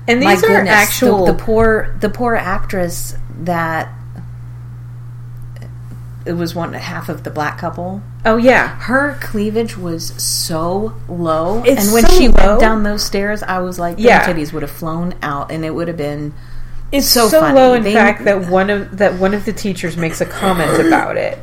and 0.06 0.20
these 0.22 0.44
are 0.44 0.48
goodness, 0.48 0.68
actual 0.74 1.24
the, 1.26 1.32
the 1.32 1.38
poor 1.42 1.96
the 2.00 2.10
poor 2.10 2.34
actress 2.36 3.16
that 3.40 3.88
it 6.24 6.34
was 6.34 6.54
one 6.54 6.72
half 6.72 7.08
of 7.08 7.24
the 7.24 7.30
black 7.30 7.58
couple. 7.58 8.00
oh 8.24 8.36
yeah 8.36 8.76
Her 8.80 9.18
cleavage 9.20 9.76
was 9.76 10.12
so 10.22 10.94
low, 11.08 11.62
It's 11.64 11.84
and 11.86 11.92
when 11.94 12.04
so 12.04 12.12
she 12.18 12.28
low. 12.28 12.46
went 12.46 12.60
down 12.60 12.82
those 12.84 13.02
stairs, 13.04 13.42
I 13.42 13.58
was 13.58 13.78
like, 13.78 13.96
Yeah. 13.98 14.24
Titties 14.24 14.52
would 14.52 14.62
have 14.62 14.70
flown 14.70 15.14
out," 15.22 15.50
and 15.50 15.64
it 15.64 15.70
would 15.74 15.88
have 15.88 15.96
been 15.96 16.32
it's 16.92 17.08
so 17.08 17.28
so, 17.28 17.40
funny. 17.40 17.54
low 17.58 17.72
in 17.72 17.82
They- 17.82 17.94
fact 17.94 18.24
that 18.26 18.48
one 18.48 18.70
of 18.70 18.98
that 18.98 19.14
one 19.14 19.34
of 19.34 19.44
the 19.46 19.52
teachers 19.52 19.96
makes 19.96 20.20
a 20.20 20.26
comment 20.26 20.86
about 20.86 21.16
it 21.16 21.38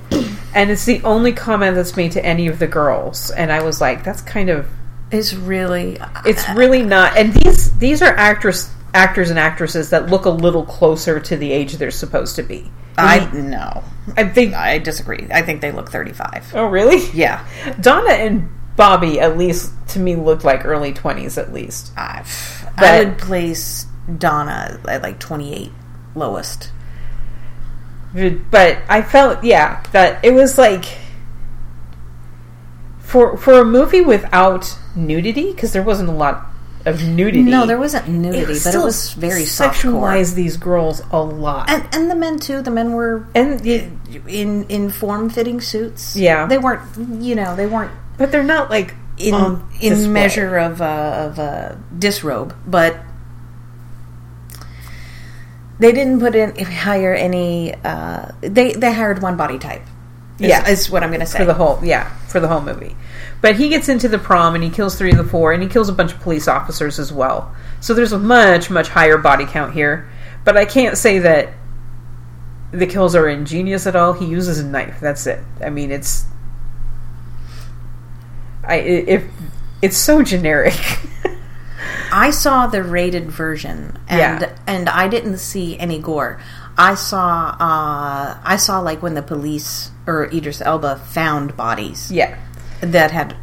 and 0.53 0.69
it's 0.71 0.85
the 0.85 1.01
only 1.03 1.31
comment 1.31 1.75
that's 1.75 1.95
made 1.95 2.11
to 2.11 2.25
any 2.25 2.47
of 2.47 2.59
the 2.59 2.67
girls 2.67 3.31
and 3.31 3.51
i 3.51 3.61
was 3.63 3.79
like 3.81 4.03
that's 4.03 4.21
kind 4.21 4.49
of 4.49 4.67
it's 5.11 5.33
really 5.33 5.97
it's 6.25 6.47
really 6.49 6.81
not 6.83 7.15
and 7.17 7.33
these 7.33 7.75
these 7.79 8.01
are 8.01 8.15
actress 8.15 8.71
actors 8.93 9.29
and 9.29 9.37
actresses 9.39 9.89
that 9.91 10.07
look 10.09 10.25
a 10.25 10.29
little 10.29 10.65
closer 10.65 11.19
to 11.19 11.35
the 11.37 11.51
age 11.51 11.73
they're 11.73 11.91
supposed 11.91 12.35
to 12.35 12.43
be 12.43 12.69
I 12.97 13.31
no, 13.33 13.83
i 14.17 14.27
think 14.27 14.53
I 14.55 14.77
disagree. 14.79 15.25
I 15.31 15.41
think 15.41 15.61
they 15.61 15.71
look 15.71 15.89
thirty 15.89 16.11
five. 16.11 16.51
oh 16.53 16.65
really 16.65 17.05
Yeah, 17.13 17.45
Donna 17.79 18.11
and 18.11 18.49
Bobby, 18.75 19.21
at 19.21 19.37
least 19.37 19.71
to 19.89 19.99
me, 19.99 20.17
looked 20.17 20.43
like 20.43 20.65
early 20.65 20.91
twenties. 20.91 21.37
At 21.37 21.53
least, 21.53 21.93
I, 21.95 22.25
But- 22.77 22.83
I 22.85 23.03
would 23.05 23.17
place 23.17 23.85
Donna 24.17 24.79
at 24.89 25.01
like 25.01 25.17
twenty 25.19 25.53
eight. 25.53 25.71
lowest. 26.13 26.71
But 28.13 28.79
I 28.89 29.01
felt 29.01 29.43
yeah 29.43 29.83
that 29.91 30.23
it 30.23 30.31
was 30.31 30.57
like 30.57 30.85
for 32.99 33.37
for 33.37 33.59
a 33.59 33.65
movie 33.65 34.01
without 34.01 34.77
nudity 34.95 35.51
because 35.51 35.73
there 35.73 35.83
wasn't 35.83 36.09
a 36.09 36.13
lot 36.13 36.45
of 36.85 37.03
nudity. 37.03 37.43
No, 37.43 37.65
there 37.65 37.77
wasn't 37.77 38.07
nudity, 38.07 38.57
but 38.63 38.73
it 38.73 38.77
was 38.77 39.13
very 39.13 39.43
softcore. 39.43 39.71
sexualized 39.71 40.35
these 40.35 40.57
girls 40.57 41.01
a 41.11 41.21
lot. 41.21 41.69
And, 41.69 41.87
and 41.93 42.09
the 42.09 42.15
men 42.15 42.39
too. 42.39 42.61
The 42.61 42.71
men 42.71 42.93
were 42.93 43.27
And 43.35 43.65
it, 43.65 43.91
in 44.27 44.63
in 44.65 44.89
form 44.89 45.29
fitting 45.29 45.59
suits. 45.61 46.15
Yeah. 46.15 46.45
they 46.47 46.57
weren't. 46.57 46.81
You 47.21 47.35
know, 47.35 47.55
they 47.55 47.65
weren't 47.65 47.91
but 48.19 48.31
they're 48.31 48.43
not 48.43 48.69
like 48.69 48.93
in 49.17 49.33
in 49.81 49.93
display. 49.93 50.07
measure 50.07 50.57
of 50.57 50.81
uh, 50.81 51.29
of 51.29 51.39
uh, 51.39 51.75
disrobe, 51.97 52.53
but 52.67 52.99
they 55.79 55.91
didn't 55.91 56.19
put 56.19 56.35
in 56.35 56.55
hire 56.65 57.13
any. 57.13 57.73
Uh, 57.73 58.31
they 58.41 58.73
they 58.73 58.93
hired 58.93 59.21
one 59.21 59.37
body 59.37 59.57
type. 59.59 59.81
Is, 60.39 60.47
Yeah. 60.49 60.67
is 60.69 60.89
what 60.89 61.03
I'm 61.03 61.09
going 61.09 61.19
to 61.19 61.25
say. 61.25 61.37
for 61.39 61.45
the 61.45 61.53
whole 61.53 61.79
yeah 61.83 62.09
for 62.27 62.39
the 62.39 62.47
whole 62.47 62.61
movie. 62.61 62.95
But 63.41 63.55
he 63.57 63.69
gets 63.69 63.89
into 63.89 64.07
the 64.07 64.17
prom 64.19 64.55
and 64.55 64.63
he 64.63 64.69
kills 64.69 64.95
three 64.97 65.11
of 65.11 65.17
the 65.17 65.23
four, 65.23 65.51
and 65.53 65.61
he 65.63 65.67
kills 65.69 65.89
a 65.89 65.93
bunch 65.93 66.13
of 66.13 66.19
police 66.21 66.47
officers 66.47 66.99
as 66.99 67.11
well. 67.11 67.53
So 67.81 67.93
there's 67.93 68.11
a 68.13 68.19
much 68.19 68.69
much 68.69 68.89
higher 68.89 69.17
body 69.17 69.45
count 69.45 69.73
here. 69.73 70.09
But 70.45 70.55
I 70.57 70.65
can't 70.65 70.97
say 70.97 71.19
that 71.19 71.49
the 72.71 72.85
kills 72.87 73.15
are 73.15 73.27
ingenious 73.27 73.87
at 73.87 73.95
all. 73.95 74.13
He 74.13 74.25
uses 74.25 74.59
a 74.59 74.65
knife. 74.65 74.99
That's 75.01 75.25
it. 75.27 75.39
I 75.63 75.69
mean, 75.69 75.91
it's 75.91 76.25
I 78.63 78.75
i- 78.75 79.05
if 79.07 79.23
it's 79.81 79.97
so 79.97 80.21
generic. 80.21 80.73
I 82.11 82.31
saw 82.31 82.67
the 82.67 82.83
rated 82.83 83.29
version, 83.31 83.97
and 84.07 84.41
Yeah. 84.41 84.49
and 84.67 84.89
I 84.89 85.07
didn't 85.07 85.37
see 85.39 85.77
any 85.79 85.99
gore. 85.99 86.39
I 86.77 86.95
saw 86.95 87.55
uh, 87.59 88.37
I 88.43 88.55
saw 88.57 88.79
like 88.79 89.01
when 89.01 89.13
the 89.13 89.21
police 89.21 89.91
or 90.07 90.25
Idris 90.33 90.61
Elba 90.61 90.95
found 90.97 91.55
bodies 91.57 92.11
yeah, 92.11 92.35
that 92.81 93.11
had 93.11 93.35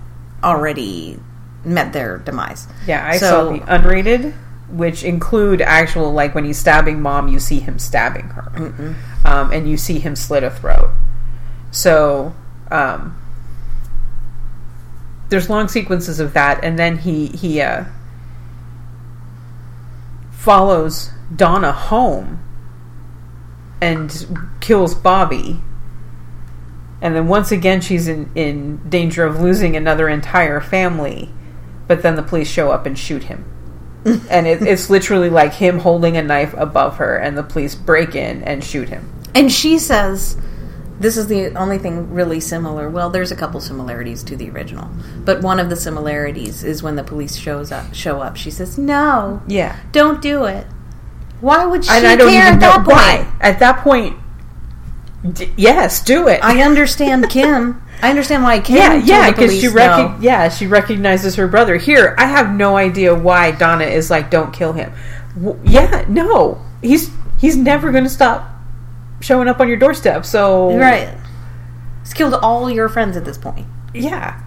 already 0.42 1.18
met 1.64 1.92
their 1.92 2.18
demise. 2.18 2.66
yeah. 2.86 3.06
I 3.06 3.16
So- 3.18 3.26
saw 3.30 3.52
the 3.52 3.60
unrated, 3.72 4.32
which 4.70 5.02
include 5.04 5.60
actual 5.60 6.12
like 6.12 6.34
when 6.34 6.44
he's 6.44 6.58
stabbing 6.58 7.00
mom, 7.02 7.28
you 7.28 7.38
see 7.40 7.60
him 7.60 7.78
stabbing 7.78 8.28
her, 8.30 8.94
um, 9.24 9.52
and 9.52 9.68
you 9.68 9.76
see 9.76 9.98
him 9.98 10.16
slit 10.16 10.42
a 10.42 10.50
throat. 10.50 10.90
So 11.70 12.34
um, 12.70 13.16
there's 15.28 15.50
long 15.50 15.68
sequences 15.68 16.20
of 16.20 16.32
that, 16.34 16.62
and 16.64 16.78
then 16.78 16.98
he 16.98 17.26
he 17.28 17.60
uh, 17.60 17.84
follows 20.46 21.10
Donna 21.34 21.72
home 21.72 22.38
and 23.80 24.48
kills 24.60 24.94
Bobby. 24.94 25.60
And 27.02 27.16
then 27.16 27.26
once 27.26 27.50
again, 27.50 27.80
she's 27.80 28.06
in, 28.06 28.30
in 28.36 28.88
danger 28.88 29.24
of 29.24 29.40
losing 29.40 29.74
another 29.74 30.08
entire 30.08 30.60
family. 30.60 31.30
But 31.88 32.02
then 32.02 32.14
the 32.14 32.22
police 32.22 32.48
show 32.48 32.70
up 32.70 32.86
and 32.86 32.96
shoot 32.96 33.24
him. 33.24 33.44
and 34.30 34.46
it, 34.46 34.62
it's 34.62 34.88
literally 34.88 35.30
like 35.30 35.54
him 35.54 35.80
holding 35.80 36.16
a 36.16 36.22
knife 36.22 36.54
above 36.56 36.98
her, 36.98 37.16
and 37.16 37.36
the 37.36 37.42
police 37.42 37.74
break 37.74 38.14
in 38.14 38.44
and 38.44 38.62
shoot 38.62 38.88
him. 38.88 39.12
And 39.34 39.50
she 39.50 39.80
says, 39.80 40.36
"This 41.00 41.16
is 41.16 41.26
the 41.26 41.54
only 41.56 41.78
thing 41.78 42.12
really 42.12 42.40
similar." 42.40 42.88
Well, 42.88 43.10
there's 43.10 43.30
a 43.32 43.36
couple 43.36 43.60
similarities 43.60 44.22
to 44.24 44.36
the 44.36 44.50
original, 44.50 44.88
but 45.24 45.40
one 45.42 45.58
of 45.60 45.68
the 45.70 45.76
similarities 45.76 46.62
is 46.64 46.82
when 46.82 46.96
the 46.96 47.04
police 47.04 47.36
shows 47.36 47.70
up. 47.72 47.94
Show 47.94 48.20
up, 48.20 48.36
she 48.36 48.50
says, 48.50 48.78
"No, 48.78 49.40
Yeah. 49.46 49.76
don't 49.92 50.20
do 50.22 50.44
it." 50.44 50.66
Why 51.40 51.66
would 51.66 51.84
she 51.84 51.90
And 51.90 52.06
I 52.06 52.16
don't 52.16 52.30
care 52.30 52.48
even 52.48 52.54
at 52.54 52.60
know 52.60 52.68
that 52.68 52.84
point? 52.84 52.88
why. 52.96 53.26
At 53.40 53.58
that 53.58 53.78
point, 53.80 54.16
d- 55.32 55.52
yes, 55.56 56.02
do 56.02 56.28
it. 56.28 56.40
I 56.42 56.62
understand 56.62 57.28
Kim. 57.30 57.82
I 58.02 58.10
understand 58.10 58.42
why 58.42 58.58
Kim. 58.60 58.76
yeah, 58.76 58.94
yeah, 58.94 59.30
because 59.30 59.58
she 59.58 59.68
rec- 59.68 60.16
yeah 60.20 60.48
she 60.48 60.66
recognizes 60.66 61.34
her 61.36 61.48
brother. 61.48 61.76
Here, 61.76 62.14
I 62.18 62.26
have 62.26 62.50
no 62.54 62.76
idea 62.76 63.14
why 63.14 63.50
Donna 63.52 63.84
is 63.84 64.10
like, 64.10 64.30
"Don't 64.30 64.52
kill 64.52 64.72
him." 64.74 64.92
W- 65.34 65.58
yeah, 65.64 66.04
no, 66.08 66.58
he's 66.82 67.10
he's 67.38 67.56
never 67.56 67.92
going 67.92 68.04
to 68.04 68.10
stop 68.10 68.50
showing 69.26 69.48
up 69.48 69.60
on 69.60 69.68
your 69.68 69.76
doorstep. 69.76 70.24
So 70.24 70.76
Right. 70.78 71.12
He's 72.02 72.14
killed 72.14 72.34
all 72.34 72.70
your 72.70 72.88
friends 72.88 73.16
at 73.16 73.24
this 73.24 73.36
point. 73.36 73.66
yeah, 73.92 74.40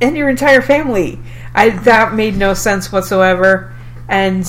and 0.00 0.16
your 0.16 0.28
entire 0.28 0.60
family. 0.60 1.20
I 1.54 1.70
that 1.70 2.14
made 2.14 2.36
no 2.36 2.52
sense 2.54 2.90
whatsoever, 2.90 3.72
and 4.08 4.44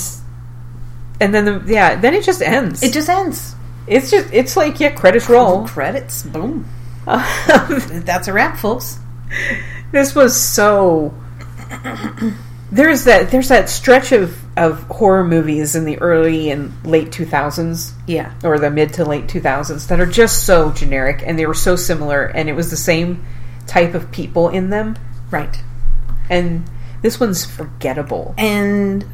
and 1.20 1.34
then 1.36 1.46
the 1.46 1.64
yeah, 1.68 1.96
then 1.96 2.14
it 2.16 2.24
just 2.24 2.42
ends. 2.42 2.82
It 2.82 2.94
just 2.94 3.10
ends. 3.10 3.56
it's 3.86 4.10
just 4.10 4.34
it's 4.34 4.58
like 4.58 4.80
yeah, 4.80 4.92
credits 4.92 5.30
roll. 5.30 5.68
Credits. 5.68 6.24
Boom. 6.24 6.68
That's 7.06 8.28
a 8.28 8.34
wrap, 8.34 8.58
folks. 8.58 9.00
this 9.92 10.16
was 10.16 10.40
so 10.40 11.14
there's 12.72 13.04
that 13.04 13.32
there's 13.32 13.50
that 13.50 13.70
stretch 13.70 14.12
of 14.12 14.38
of 14.58 14.84
horror 14.84 15.24
movies 15.26 15.76
in 15.76 15.86
the 15.86 15.98
early 16.00 16.50
and 16.52 16.72
late 16.86 17.10
2000s 17.12 17.94
Yeah. 18.08 18.34
or 18.44 18.60
the 18.60 18.70
mid 18.70 18.94
to 18.94 19.06
late 19.06 19.28
2000s 19.28 19.88
that 19.88 20.00
are 20.00 20.06
just 20.06 20.46
so 20.46 20.72
generic 20.72 21.24
and 21.26 21.38
they 21.38 21.46
were 21.46 21.54
so 21.54 21.76
similar 21.76 22.26
and 22.26 22.50
it 22.50 22.54
was 22.54 22.70
the 22.70 22.78
same 22.78 23.24
type 23.68 23.94
of 23.94 24.12
people 24.12 24.50
in 24.50 24.70
them 24.70 24.96
Right. 25.30 25.62
and 26.30 26.64
this 27.02 27.20
one's 27.20 27.46
forgettable 27.46 28.34
and 28.38 29.06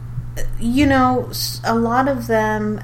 you 0.60 0.86
know 0.86 1.32
a 1.64 1.74
lot 1.76 2.08
of 2.08 2.28
them 2.28 2.80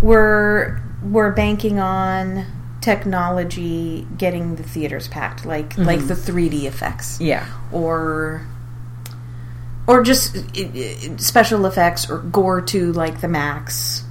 were 0.00 0.80
were 1.02 1.30
banking 1.32 1.78
on 1.78 2.46
technology 2.82 4.06
getting 4.18 4.56
the 4.56 4.62
theaters 4.62 5.08
packed 5.08 5.46
like 5.46 5.70
mm-hmm. 5.70 5.84
like 5.84 6.06
the 6.06 6.14
3D 6.14 6.64
effects. 6.64 7.20
Yeah. 7.20 7.46
Or 7.72 8.46
or 9.86 10.02
just 10.02 10.36
special 11.20 11.66
effects 11.66 12.10
or 12.10 12.18
gore 12.18 12.60
to 12.60 12.92
like 12.92 13.20
the 13.20 13.28
max 13.28 14.04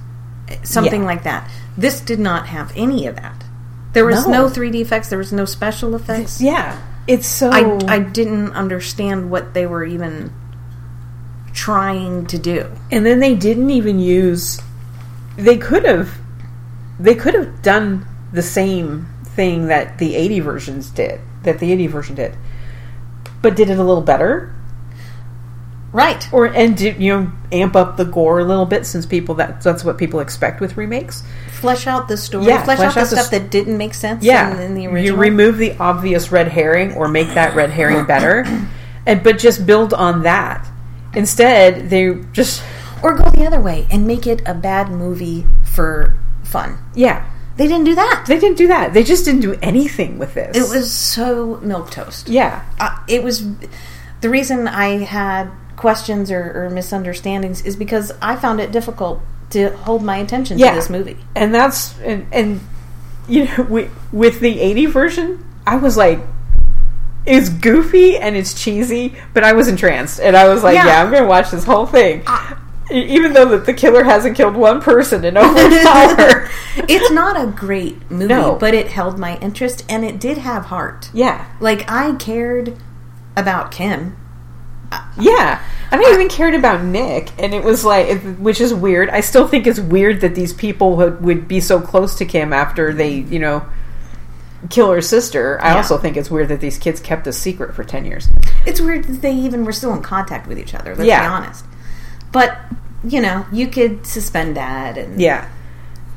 something 0.64 1.02
Yeah. 1.02 1.06
like 1.06 1.22
that. 1.24 1.48
This 1.76 2.00
did 2.00 2.18
not 2.18 2.48
have 2.48 2.72
any 2.76 3.06
of 3.06 3.16
that. 3.16 3.44
There 3.92 4.04
was 4.06 4.26
no, 4.26 4.46
No. 4.46 4.50
3D 4.50 4.80
effects. 4.80 5.08
There 5.08 5.18
was 5.18 5.32
no 5.32 5.44
special 5.44 5.94
effects. 5.94 6.40
Yeah. 6.40 6.78
It's 7.06 7.26
so 7.26 7.50
I, 7.50 7.78
I 7.88 7.98
didn't 7.98 8.52
understand 8.52 9.30
what 9.30 9.54
they 9.54 9.66
were 9.66 9.84
even 9.84 10.32
trying 11.52 12.26
to 12.26 12.38
do. 12.38 12.70
and 12.90 13.04
then 13.04 13.20
they 13.20 13.34
didn't 13.34 13.70
even 13.70 13.98
use 13.98 14.60
they 15.36 15.56
could 15.56 15.84
have 15.84 16.10
they 17.00 17.14
could 17.14 17.34
have 17.34 17.62
done 17.62 18.06
the 18.32 18.42
same 18.42 19.08
thing 19.24 19.66
that 19.68 19.98
the 19.98 20.14
80 20.14 20.40
versions 20.40 20.90
did 20.90 21.20
that 21.42 21.58
the 21.58 21.72
80 21.72 21.86
version 21.88 22.14
did 22.14 22.36
but 23.40 23.56
did 23.56 23.70
it 23.70 23.78
a 23.78 23.82
little 23.84 24.02
better 24.02 24.54
Right. 25.92 26.26
or 26.32 26.46
and 26.46 26.74
did 26.74 27.02
you 27.02 27.12
know 27.20 27.32
amp 27.52 27.76
up 27.76 27.98
the 27.98 28.04
gore 28.06 28.38
a 28.38 28.44
little 28.44 28.64
bit 28.64 28.86
since 28.86 29.04
people 29.04 29.34
that 29.34 29.60
that's 29.60 29.84
what 29.84 29.98
people 29.98 30.20
expect 30.20 30.58
with 30.60 30.78
remakes 30.78 31.22
Flesh 31.50 31.86
out 31.86 32.08
the 32.08 32.16
story. 32.16 32.46
Yeah, 32.46 32.64
flesh, 32.64 32.78
flesh 32.78 32.88
out 32.88 32.94
the 32.94 33.00
out 33.00 33.10
the 33.10 33.16
stuff 33.16 33.24
s- 33.26 33.30
that 33.30 33.50
didn't 33.50 33.76
make 33.76 33.92
sense 33.92 34.24
yeah 34.24 34.54
in, 34.54 34.60
in 34.62 34.74
the 34.74 34.86
original. 34.86 35.04
you 35.04 35.16
remove 35.16 35.58
the 35.58 35.76
obvious 35.78 36.32
red 36.32 36.48
herring 36.48 36.94
or 36.94 37.08
make 37.08 37.28
that 37.34 37.54
red 37.54 37.68
herring 37.70 38.06
better 38.06 38.46
and 39.06 39.22
but 39.22 39.38
just 39.38 39.66
build 39.66 39.92
on 39.92 40.22
that 40.22 40.66
instead 41.14 41.90
they 41.90 42.14
just 42.32 42.62
or 43.02 43.14
go 43.14 43.28
the 43.30 43.44
other 43.44 43.60
way 43.60 43.86
and 43.90 44.06
make 44.06 44.26
it 44.26 44.40
a 44.46 44.54
bad 44.54 44.88
movie 44.90 45.44
for 45.62 46.16
fun. 46.42 46.78
yeah 46.94 47.28
They 47.56 47.66
didn't 47.68 47.84
do 47.84 47.94
that. 47.94 48.24
they 48.26 48.38
didn't 48.38 48.56
do 48.58 48.68
that 48.68 48.92
they 48.94 49.02
just 49.04 49.24
didn't 49.24 49.42
do 49.42 49.54
anything 49.62 50.18
with 50.18 50.34
this 50.34 50.56
It 50.56 50.74
was 50.74 50.90
so 50.92 51.58
milk 51.62 51.90
toast. 51.90 52.28
yeah 52.28 52.64
Uh, 52.80 52.96
it 53.08 53.22
was 53.22 53.44
the 54.20 54.30
reason 54.30 54.68
I 54.68 54.98
had 55.04 55.50
questions 55.76 56.30
or, 56.30 56.64
or 56.64 56.70
misunderstandings 56.70 57.62
is 57.64 57.76
because 57.76 58.12
I 58.22 58.36
found 58.36 58.60
it 58.60 58.70
difficult 58.72 59.20
to 59.50 59.70
hold 59.78 60.02
my 60.02 60.16
attention 60.18 60.58
Yeah. 60.58 60.70
to 60.70 60.76
this 60.76 60.88
movie. 60.90 61.16
and 61.34 61.52
that's 61.54 61.98
and, 62.00 62.26
and 62.32 62.60
you 63.28 63.44
know 63.44 63.62
with, 63.68 63.90
with 64.12 64.40
the 64.40 64.60
80 64.60 64.86
version 64.86 65.44
i 65.66 65.76
was 65.76 65.96
like 65.96 66.18
it's 67.24 67.48
goofy 67.48 68.16
and 68.18 68.34
it's 68.36 68.52
cheesy 68.60 69.14
but 69.34 69.44
i 69.44 69.52
was 69.52 69.68
entranced 69.68 70.18
and 70.20 70.36
i 70.36 70.48
was 70.48 70.64
like 70.64 70.74
Yeah. 70.74 70.86
yeah, 70.86 71.02
i'm 71.04 71.12
gonna 71.12 71.26
watch 71.28 71.50
this 71.52 71.64
whole 71.64 71.86
thing 71.86 72.22
Ah. 72.26 72.58
Even 72.92 73.32
though 73.32 73.46
the, 73.46 73.58
the 73.58 73.74
killer 73.74 74.04
hasn't 74.04 74.36
killed 74.36 74.54
one 74.54 74.80
person 74.80 75.24
in 75.24 75.36
over 75.36 75.58
an 75.58 75.72
hour 75.86 76.48
it's 76.76 77.10
not 77.10 77.40
a 77.40 77.46
great 77.50 78.10
movie, 78.10 78.26
No. 78.26 78.56
but 78.56 78.74
it 78.74 78.88
held 78.88 79.18
my 79.18 79.38
interest 79.38 79.84
and 79.88 80.04
it 80.04 80.20
did 80.20 80.38
have 80.38 80.66
heart. 80.66 81.10
yeah 81.12 81.46
Like 81.60 81.90
I 81.90 82.14
cared 82.16 82.76
about 83.36 83.70
Kim. 83.72 84.16
yeah 85.18 85.62
I 85.90 85.96
i 85.96 86.12
even 86.14 86.28
cared 86.28 86.54
about 86.54 86.82
nick 86.84 87.30
and 87.38 87.54
it 87.54 87.62
was 87.64 87.82
like 87.84 88.20
which 88.38 88.60
is 88.60 88.72
weird 88.74 89.08
i 89.10 89.20
still 89.20 89.46
think 89.48 89.66
it's 89.66 89.80
weird 89.80 90.20
that 90.20 90.34
these 90.34 90.52
people 90.52 90.96
would, 90.96 91.22
would 91.22 91.48
be 91.48 91.60
so 91.60 91.80
close 91.80 92.14
to 92.16 92.26
kim 92.26 92.52
after 92.52 92.92
they 92.92 93.14
you 93.14 93.38
know 93.38 93.64
kill 94.70 94.90
her 94.92 95.00
sister 95.00 95.58
i 95.62 95.70
Yeah. 95.70 95.76
also 95.78 95.96
think 95.96 96.16
it's 96.18 96.30
weird 96.30 96.48
that 96.48 96.60
these 96.60 96.76
kids 96.78 97.00
kept 97.00 97.26
a 97.26 97.32
secret 97.32 97.74
for 97.74 97.84
10 97.84 98.04
years 98.04 98.28
It's 98.66 98.80
weird 98.82 99.04
that 99.04 99.22
they 99.22 99.32
even 99.34 99.64
were 99.64 99.72
still 99.72 99.94
in 99.94 100.02
contact 100.02 100.46
with 100.46 100.58
each 100.58 100.74
other. 100.74 100.94
Let's 100.94 101.06
Yeah. 101.08 101.20
be 101.22 101.26
honest. 101.26 101.64
But 102.30 102.56
you 103.04 103.20
know, 103.20 103.46
you 103.52 103.66
could 103.68 104.06
suspend 104.06 104.56
that 104.56 104.98
and 104.98 105.20
Yeah, 105.20 105.48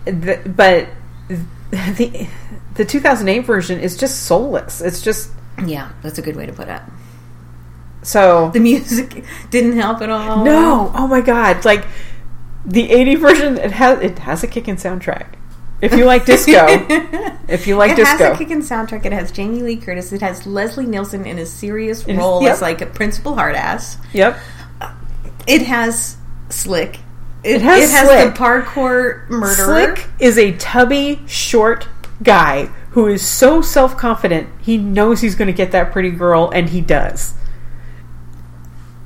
the, 0.05 0.41
but 0.45 0.89
the 1.71 2.27
the 2.75 2.85
2008 2.85 3.39
version 3.45 3.79
is 3.79 3.97
just 3.97 4.23
soulless. 4.23 4.81
It's 4.81 5.01
just 5.01 5.31
yeah, 5.65 5.91
that's 6.01 6.17
a 6.17 6.21
good 6.21 6.35
way 6.35 6.45
to 6.45 6.53
put 6.53 6.67
it. 6.67 6.81
so. 8.03 8.51
The 8.51 8.59
music 8.59 9.23
didn't 9.49 9.77
help 9.77 10.01
at 10.01 10.09
all. 10.09 10.43
No, 10.43 10.91
oh 10.93 11.07
my 11.07 11.21
god! 11.21 11.65
Like 11.65 11.85
the 12.65 12.91
80 12.91 13.15
version, 13.15 13.57
it 13.57 13.71
has 13.71 14.01
it 14.01 14.19
has 14.19 14.43
a 14.43 14.47
kicking 14.47 14.75
soundtrack. 14.75 15.35
If 15.81 15.93
you 15.93 16.05
like 16.05 16.25
disco, 16.25 16.67
if 17.47 17.67
you 17.67 17.75
like 17.75 17.91
it 17.91 17.97
disco, 17.97 18.15
it 18.15 18.27
has 18.27 18.35
a 18.35 18.37
kicking 18.37 18.61
soundtrack. 18.61 19.05
It 19.05 19.11
has 19.11 19.31
Jamie 19.31 19.61
Lee 19.61 19.77
Curtis. 19.77 20.13
It 20.13 20.21
has 20.21 20.45
Leslie 20.47 20.85
Nielsen 20.85 21.25
in 21.25 21.37
a 21.37 21.45
serious 21.45 22.07
role 22.07 22.41
yep. 22.41 22.53
as 22.53 22.61
like 22.61 22.81
a 22.81 22.85
principal 22.85 23.35
hard 23.35 23.55
ass. 23.55 23.97
yep, 24.13 24.39
It 25.47 25.63
has 25.63 26.17
Slick. 26.55 26.99
It, 27.43 27.57
It 27.57 27.61
has 27.61 27.83
it 27.89 27.93
has 27.93 28.07
Slick. 28.07 28.33
the 28.33 28.39
parkour 28.39 29.29
murderer. 29.29 29.53
Slick 29.95 30.07
is 30.19 30.37
a 30.37 30.53
tubby, 30.53 31.21
short 31.27 31.87
guy 32.23 32.65
who 32.91 33.07
is 33.07 33.25
so 33.27 33.61
self 33.61 33.97
confident. 33.97 34.49
He 34.61 34.77
knows 34.77 35.21
he's 35.21 35.35
going 35.35 35.47
to 35.47 35.53
get 35.53 35.71
that 35.71 35.91
pretty 35.91 36.11
girl, 36.11 36.49
and 36.53 36.69
he 36.69 36.81
does. 36.81 37.33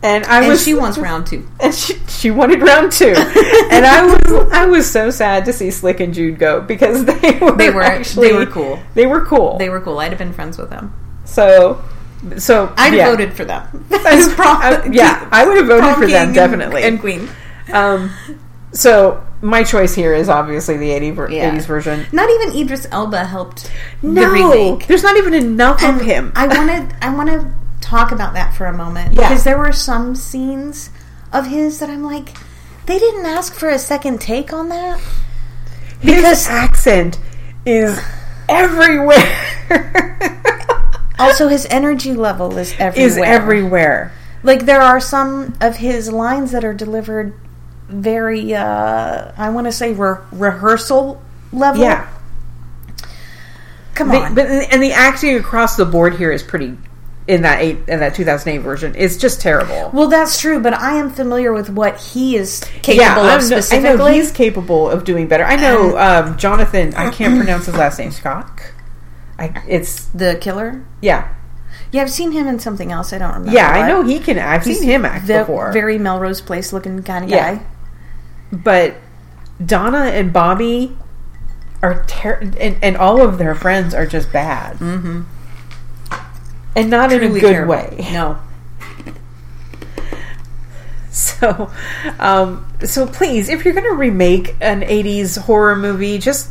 And 0.01 0.23
I 0.27 0.39
And 0.39 0.47
was 0.47 0.63
she 0.63 0.73
wants 0.73 0.97
round 0.97 1.27
two. 1.27 1.45
and 1.59 1.75
she, 1.75 1.95
she 2.07 2.31
wanted 2.31 2.61
round 2.61 2.93
two, 2.93 3.07
and 3.17 3.85
I 3.85 4.05
was 4.05 4.49
I 4.53 4.65
was 4.65 4.89
so 4.89 5.09
sad 5.09 5.43
to 5.45 5.51
see 5.53 5.71
Slick 5.71 5.99
and 5.99 6.13
Jude 6.13 6.39
go 6.39 6.61
because 6.61 7.03
they 7.21 7.37
were 7.41 7.51
They 7.57 7.69
were- 7.69 7.81
actually 7.81 8.29
they 8.29 8.33
were 8.33 8.45
cool. 8.45 8.79
They 8.93 9.05
were 9.07 9.25
cool. 9.25 9.57
They 9.57 9.67
were 9.69 9.81
cool. 9.81 9.99
I'd 9.99 10.11
have 10.11 10.19
been 10.19 10.31
friends 10.31 10.57
with 10.57 10.69
them. 10.69 10.93
so 11.25 11.83
so 12.37 12.73
I'd 12.77 12.93
yeah. 12.93 13.05
have 13.05 13.17
voted 13.17 13.33
for 13.33 13.45
them. 13.45 13.85
As 13.91 14.33
prom- 14.33 14.61
I- 14.61 14.85
yeah, 14.91 15.27
I 15.31 15.47
would 15.47 15.57
have 15.57 15.67
voted 15.67 15.95
for 15.95 16.07
them 16.07 16.33
definitely. 16.33 16.83
And, 16.83 16.93
and 16.95 16.99
queen. 16.99 17.29
Um, 17.71 18.11
so 18.71 19.25
my 19.41 19.63
choice 19.63 19.95
here 19.95 20.13
is 20.13 20.27
obviously 20.29 20.77
the 20.77 20.91
80 20.91 21.11
ver- 21.11 21.31
Yeah. 21.31 21.55
80s 21.55 21.65
version. 21.65 22.05
Not 22.11 22.29
even 22.29 22.57
Idris 22.57 22.87
Elba 22.91 23.25
helped 23.25 23.71
No, 24.01 24.77
the 24.77 24.85
there's 24.87 25.03
not 25.03 25.17
even 25.17 25.33
enough 25.33 25.83
of 25.83 26.01
him. 26.01 26.31
I 26.35 26.47
wanted. 26.47 26.93
I 27.01 27.13
want 27.13 27.29
to 27.29 27.51
talk 27.81 28.11
about 28.11 28.33
that 28.33 28.53
for 28.55 28.65
a 28.65 28.73
moment 28.75 29.13
Yeah. 29.13 29.29
because 29.29 29.43
there 29.43 29.57
were 29.57 29.71
some 29.71 30.15
scenes 30.15 30.89
of 31.31 31.47
his 31.47 31.79
that 31.79 31.89
I'm 31.89 32.03
like, 32.03 32.35
they 32.85 32.99
didn't 32.99 33.25
ask 33.25 33.53
for 33.53 33.69
a 33.69 33.79
second 33.79 34.19
take 34.19 34.51
on 34.51 34.69
that. 34.69 34.99
His 36.01 36.47
accent 36.47 37.19
is 37.65 37.99
everywhere. 38.47 39.55
Also, 41.19 41.47
his 41.47 41.67
energy 41.69 42.13
level 42.13 42.57
is 42.57 42.73
everywhere. 42.79 43.05
is 43.07 43.17
everywhere. 43.17 44.11
Like 44.43 44.65
there 44.65 44.81
are 44.81 44.99
some 44.99 45.53
of 45.61 45.75
his 45.75 46.11
lines 46.11 46.51
that 46.51 46.63
are 46.63 46.73
delivered 46.73 47.33
very. 47.87 48.53
uh 48.55 49.31
I 49.37 49.49
want 49.49 49.67
to 49.67 49.71
say 49.71 49.93
re- 49.93 50.17
rehearsal 50.31 51.21
level. 51.51 51.81
Yeah. 51.81 52.07
come 53.95 54.09
The- 54.09 54.17
on. 54.17 54.35
but 54.35 54.45
and 54.47 54.81
the 54.81 54.93
acting 54.93 55.35
across 55.35 55.75
the 55.75 55.85
board 55.85 56.15
here 56.15 56.31
is 56.31 56.41
pretty 56.43 56.77
in 57.27 57.43
that 57.43 57.61
eight 57.61 57.77
in 57.87 57.99
that 57.99 58.15
2008 58.15 58.59
version 58.63 58.95
is 58.95 59.17
just 59.17 59.39
terrible. 59.41 59.91
well, 59.93 60.07
that's 60.07 60.39
true, 60.39 60.59
but 60.59 60.73
I 60.73 60.93
am 60.95 61.11
familiar 61.11 61.53
with 61.53 61.69
what 61.69 61.99
he 61.99 62.35
is 62.35 62.61
capable 62.81 63.03
yeah, 63.03 63.11
of 63.19 63.25
I'm- 63.25 63.39
I 63.39 63.41
specifically. 63.43 63.97
know 63.97 64.05
he's 64.07 64.31
capable 64.31 64.89
of 64.89 65.03
doing 65.03 65.27
better. 65.27 65.43
I 65.43 65.55
know 65.57 65.95
um, 65.97 66.37
Jonathan. 66.37 66.93
I 66.95 67.11
can't 67.11 67.37
pronounce 67.37 67.65
his 67.67 67.75
last 67.75 67.99
name. 67.99 68.11
Scott. 68.11 68.49
I, 69.39 69.63
it's 69.67 70.05
the 70.05 70.37
killer. 70.41 70.83
yeah, 71.01 71.33
Yeah, 71.91 72.01
I've 72.03 72.11
seen 72.11 72.31
him 72.31 72.47
in 72.47 72.59
something 72.59 72.91
else. 72.91 73.13
I 73.13 73.17
don't 73.17 73.29
remember. 73.33 73.51
yeah. 73.51 73.69
I 73.71 73.87
know 73.87 74.03
he 74.03 74.19
can. 74.19 74.37
I've 74.39 74.63
seen 74.63 74.83
him 74.83 75.05
act 75.05 75.25
ve- 75.25 75.37
before. 75.39 75.71
Very 75.71 75.97
Melrose 75.97 76.41
Place 76.41 76.71
looking 76.73 77.01
kind 77.03 77.23
of 77.25 77.29
Yeah. 77.31 77.55
guy. 77.55 77.61
but 78.51 78.95
Donna 79.65 80.05
and 80.05 80.31
Bobby 80.33 80.97
are 81.81 82.03
ter- 82.05 82.39
and, 82.59 82.77
and 82.83 82.97
all 82.97 83.21
of 83.21 83.37
their 83.37 83.55
friends 83.55 83.93
are 83.93 84.05
just 84.05 84.31
bad, 84.33 84.77
Mm-hmm. 84.77 85.21
and 86.75 86.89
not 86.89 87.11
in 87.11 87.23
a 87.23 87.29
good 87.29 87.41
terrible. 87.41 87.73
way. 87.73 88.07
No. 88.11 88.39
So, 91.11 91.71
um, 92.19 92.71
so 92.85 93.07
please, 93.07 93.49
if 93.49 93.65
you're 93.65 93.73
going 93.73 93.85
to 93.89 93.95
remake 93.95 94.55
an 94.61 94.81
'80s 94.81 95.37
horror 95.39 95.75
movie, 95.75 96.17
just 96.19 96.49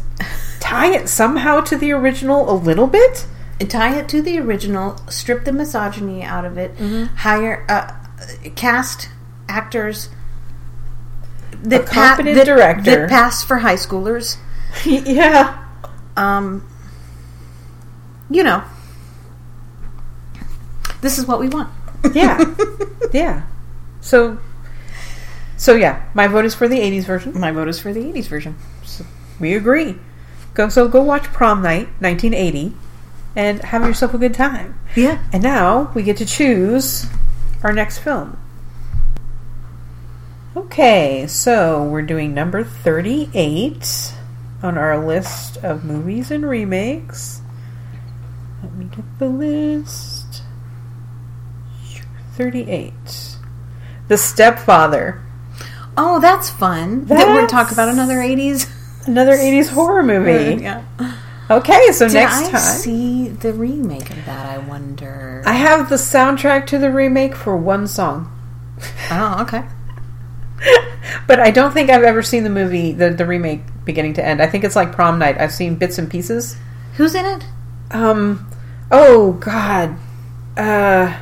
tie 0.60 0.94
it 0.94 1.08
somehow 1.08 1.60
to 1.62 1.76
the 1.76 1.92
original 1.92 2.50
a 2.50 2.54
little 2.56 2.86
bit. 2.86 3.26
tie 3.68 3.96
it 3.98 4.08
to 4.10 4.22
the 4.22 4.38
original, 4.38 4.96
strip 5.08 5.44
the 5.44 5.52
misogyny 5.52 6.22
out 6.22 6.44
of 6.44 6.56
it, 6.58 6.76
Mm-hmm. 6.76 7.14
hire 7.16 7.64
uh, 7.68 7.92
cast 8.54 9.08
actors 9.48 10.08
that 11.62 11.82
A 11.82 11.86
competent 11.86 12.36
that, 12.36 12.44
director. 12.46 12.82
that 12.82 13.08
pass 13.08 13.42
for 13.42 13.58
high 13.58 13.74
schoolers. 13.76 14.36
yeah, 14.84 15.64
Um, 16.16 16.68
you 18.30 18.42
know, 18.44 18.62
this 21.00 21.18
is 21.18 21.26
what 21.26 21.40
we 21.40 21.48
want. 21.48 21.70
yeah, 22.12 22.54
yeah. 23.12 23.42
So, 24.00 24.38
so 25.56 25.74
yeah, 25.74 26.04
my 26.14 26.26
vote 26.28 26.44
is 26.44 26.54
for 26.54 26.68
the 26.68 26.78
'80s 26.78 27.04
version. 27.04 27.38
My 27.38 27.50
vote 27.50 27.68
is 27.68 27.80
for 27.80 27.92
the 27.92 28.00
'80s 28.00 28.26
version. 28.26 28.56
We 29.40 29.54
agree. 29.54 29.96
Go 30.58 30.68
so 30.68 30.88
go 30.88 31.00
watch 31.04 31.22
Prom 31.22 31.62
Night 31.62 31.86
1980 32.00 32.74
and 33.36 33.62
have 33.62 33.86
yourself 33.86 34.12
a 34.12 34.18
good 34.18 34.34
time. 34.34 34.76
Yeah. 34.96 35.22
And 35.32 35.40
now 35.40 35.92
we 35.94 36.02
get 36.02 36.16
to 36.16 36.26
choose 36.26 37.06
our 37.62 37.72
next 37.72 37.98
film. 37.98 38.36
Okay, 40.56 41.28
so 41.28 41.84
we're 41.84 42.02
doing 42.02 42.34
number 42.34 42.64
38 42.64 44.14
on 44.60 44.76
our 44.76 44.98
list 44.98 45.58
of 45.58 45.84
movies 45.84 46.32
and 46.32 46.44
remakes. 46.44 47.40
Let 48.60 48.74
me 48.74 48.86
get 48.86 49.04
the 49.20 49.28
list. 49.28 50.42
38. 52.34 52.92
The 54.08 54.18
Stepfather. 54.18 55.22
Oh, 55.96 56.18
that's 56.18 56.50
fun. 56.50 57.04
That 57.04 57.28
we're 57.28 57.42
That's- 57.42 57.50
talk 57.52 57.70
about 57.70 57.88
another 57.88 58.16
'80s. 58.16 58.68
Another 59.08 59.36
80s 59.36 59.68
horror 59.70 60.02
movie. 60.02 60.62
yeah. 60.62 60.84
Okay, 61.50 61.92
so 61.92 62.06
Did 62.06 62.14
next 62.14 62.34
I 62.48 62.50
time. 62.50 62.60
see 62.60 63.28
the 63.28 63.52
remake 63.54 64.10
of 64.10 64.24
that? 64.26 64.46
I 64.46 64.58
wonder. 64.58 65.42
I 65.46 65.54
have 65.54 65.88
the 65.88 65.96
soundtrack 65.96 66.66
to 66.68 66.78
the 66.78 66.90
remake 66.90 67.34
for 67.34 67.56
one 67.56 67.86
song. 67.88 68.30
oh, 69.10 69.38
okay. 69.42 69.64
But 71.26 71.40
I 71.40 71.50
don't 71.50 71.72
think 71.72 71.88
I've 71.88 72.02
ever 72.02 72.22
seen 72.22 72.44
the 72.44 72.50
movie, 72.50 72.92
the, 72.92 73.10
the 73.10 73.24
remake, 73.24 73.62
beginning 73.86 74.12
to 74.14 74.24
end. 74.24 74.42
I 74.42 74.46
think 74.46 74.64
it's 74.64 74.76
like 74.76 74.92
prom 74.92 75.18
night. 75.18 75.38
I've 75.40 75.52
seen 75.52 75.76
bits 75.76 75.96
and 75.98 76.10
pieces. 76.10 76.56
Who's 76.96 77.14
in 77.14 77.24
it? 77.24 77.46
Um, 77.92 78.50
oh 78.90 79.32
God, 79.34 79.96
uh, 80.56 81.18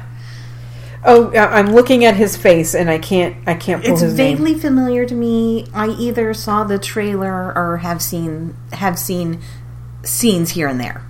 oh, 1.07 1.33
I'm 1.35 1.73
looking 1.73 2.05
at 2.05 2.16
his 2.16 2.37
face 2.37 2.75
and 2.75 2.90
I 2.90 2.99
can't, 2.99 3.37
I 3.47 3.55
can't 3.55 3.83
pull 3.83 3.92
It's 3.92 4.03
his 4.03 4.14
name. 4.16 4.37
vaguely 4.37 4.59
familiar 4.59 5.07
to 5.07 5.14
me. 5.14 5.66
I 5.73 5.88
either 5.88 6.35
saw 6.35 6.64
the 6.64 6.79
trailer 6.79 7.53
or 7.57 7.79
have 7.79 8.03
seen 8.03 8.55
have 8.73 8.99
seen 8.99 9.40
scenes 10.03 10.51
here 10.51 10.69
and 10.69 10.79
there, 10.81 11.03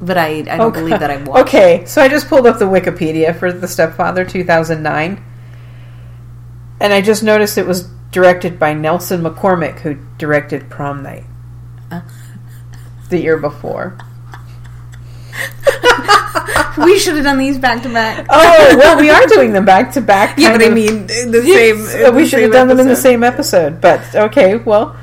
but 0.00 0.16
I 0.16 0.26
I 0.38 0.42
don't 0.42 0.60
Okay. 0.68 0.80
believe 0.80 1.00
that 1.00 1.10
I 1.10 1.16
watched. 1.24 1.48
Okay, 1.48 1.84
so 1.86 2.00
I 2.00 2.08
just 2.08 2.28
pulled 2.28 2.46
up 2.46 2.58
the 2.58 2.64
Wikipedia 2.64 3.38
for 3.38 3.52
The 3.52 3.68
Stepfather 3.68 4.24
2009, 4.24 5.22
and 6.80 6.92
I 6.92 7.00
just 7.00 7.22
noticed 7.22 7.58
it 7.58 7.66
was 7.66 7.88
directed 8.12 8.58
by 8.58 8.72
Nelson 8.74 9.22
McCormick, 9.22 9.80
who 9.80 9.96
directed 10.18 10.68
Prom 10.70 11.02
Night 11.02 11.24
Uh. 11.90 12.00
the 13.08 13.20
year 13.20 13.36
before. 13.38 13.96
we 16.84 16.98
should 16.98 17.14
have 17.16 17.24
done 17.24 17.38
these 17.38 17.58
back 17.58 17.82
to 17.82 17.88
back. 17.88 18.26
Oh 18.30 18.76
well, 18.78 18.98
we 18.98 19.10
are 19.10 19.26
doing 19.26 19.52
them 19.52 19.64
back 19.64 19.92
to 19.92 20.00
back. 20.00 20.38
Yeah, 20.38 20.52
but 20.52 20.62
I 20.64 20.68
mean 20.70 21.06
the 21.06 21.42
Yes, 21.44 21.92
same. 21.92 22.14
we 22.14 22.26
should 22.26 22.40
have 22.42 22.52
done 22.52 22.68
them 22.68 22.80
in 22.80 22.88
the 22.88 22.96
same 22.96 23.22
episode. 23.24 23.80
But 23.80 24.14
okay, 24.14 24.56
well, 24.56 24.96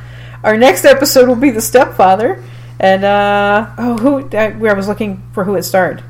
our 0.43 0.57
next 0.57 0.85
episode 0.85 1.27
will 1.27 1.35
be 1.35 1.49
the 1.51 1.61
stepfather, 1.61 2.43
and 2.79 3.03
uh, 3.03 3.69
oh, 3.77 3.97
who? 3.97 4.29
I, 4.37 4.51
where 4.51 4.71
I 4.71 4.75
was 4.75 4.87
looking 4.87 5.23
for 5.33 5.43
who 5.43 5.55
it 5.55 5.63
starred. 5.63 6.03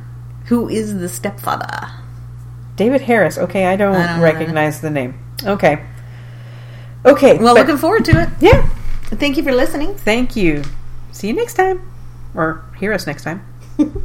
Who 0.46 0.70
is 0.70 0.98
the 0.98 1.10
stepfather? 1.10 1.90
David 2.76 3.02
Harris. 3.02 3.38
Okay, 3.38 3.66
I 3.66 3.76
don't, 3.76 3.96
I 3.96 4.08
don't 4.08 4.18
know. 4.18 4.24
recognize 4.24 4.82
the 4.82 4.90
name. 4.92 5.18
Okay, 5.44 5.84
okay. 7.06 7.38
Well, 7.38 7.56
but- 7.56 7.62
looking 7.62 7.78
forward 7.78 8.06
to 8.06 8.22
it. 8.22 8.30
yeah. 8.40 8.70
Thank 9.10 9.38
you 9.38 9.44
for 9.44 9.54
listening. 9.54 9.96
Thank 9.96 10.36
you. 10.36 10.64
See 11.12 11.28
you 11.30 11.34
next 11.34 11.54
time, 11.56 11.82
or 12.36 12.64
hear 12.78 12.94
us 12.94 13.08
next 13.08 13.24
time. 13.24 13.42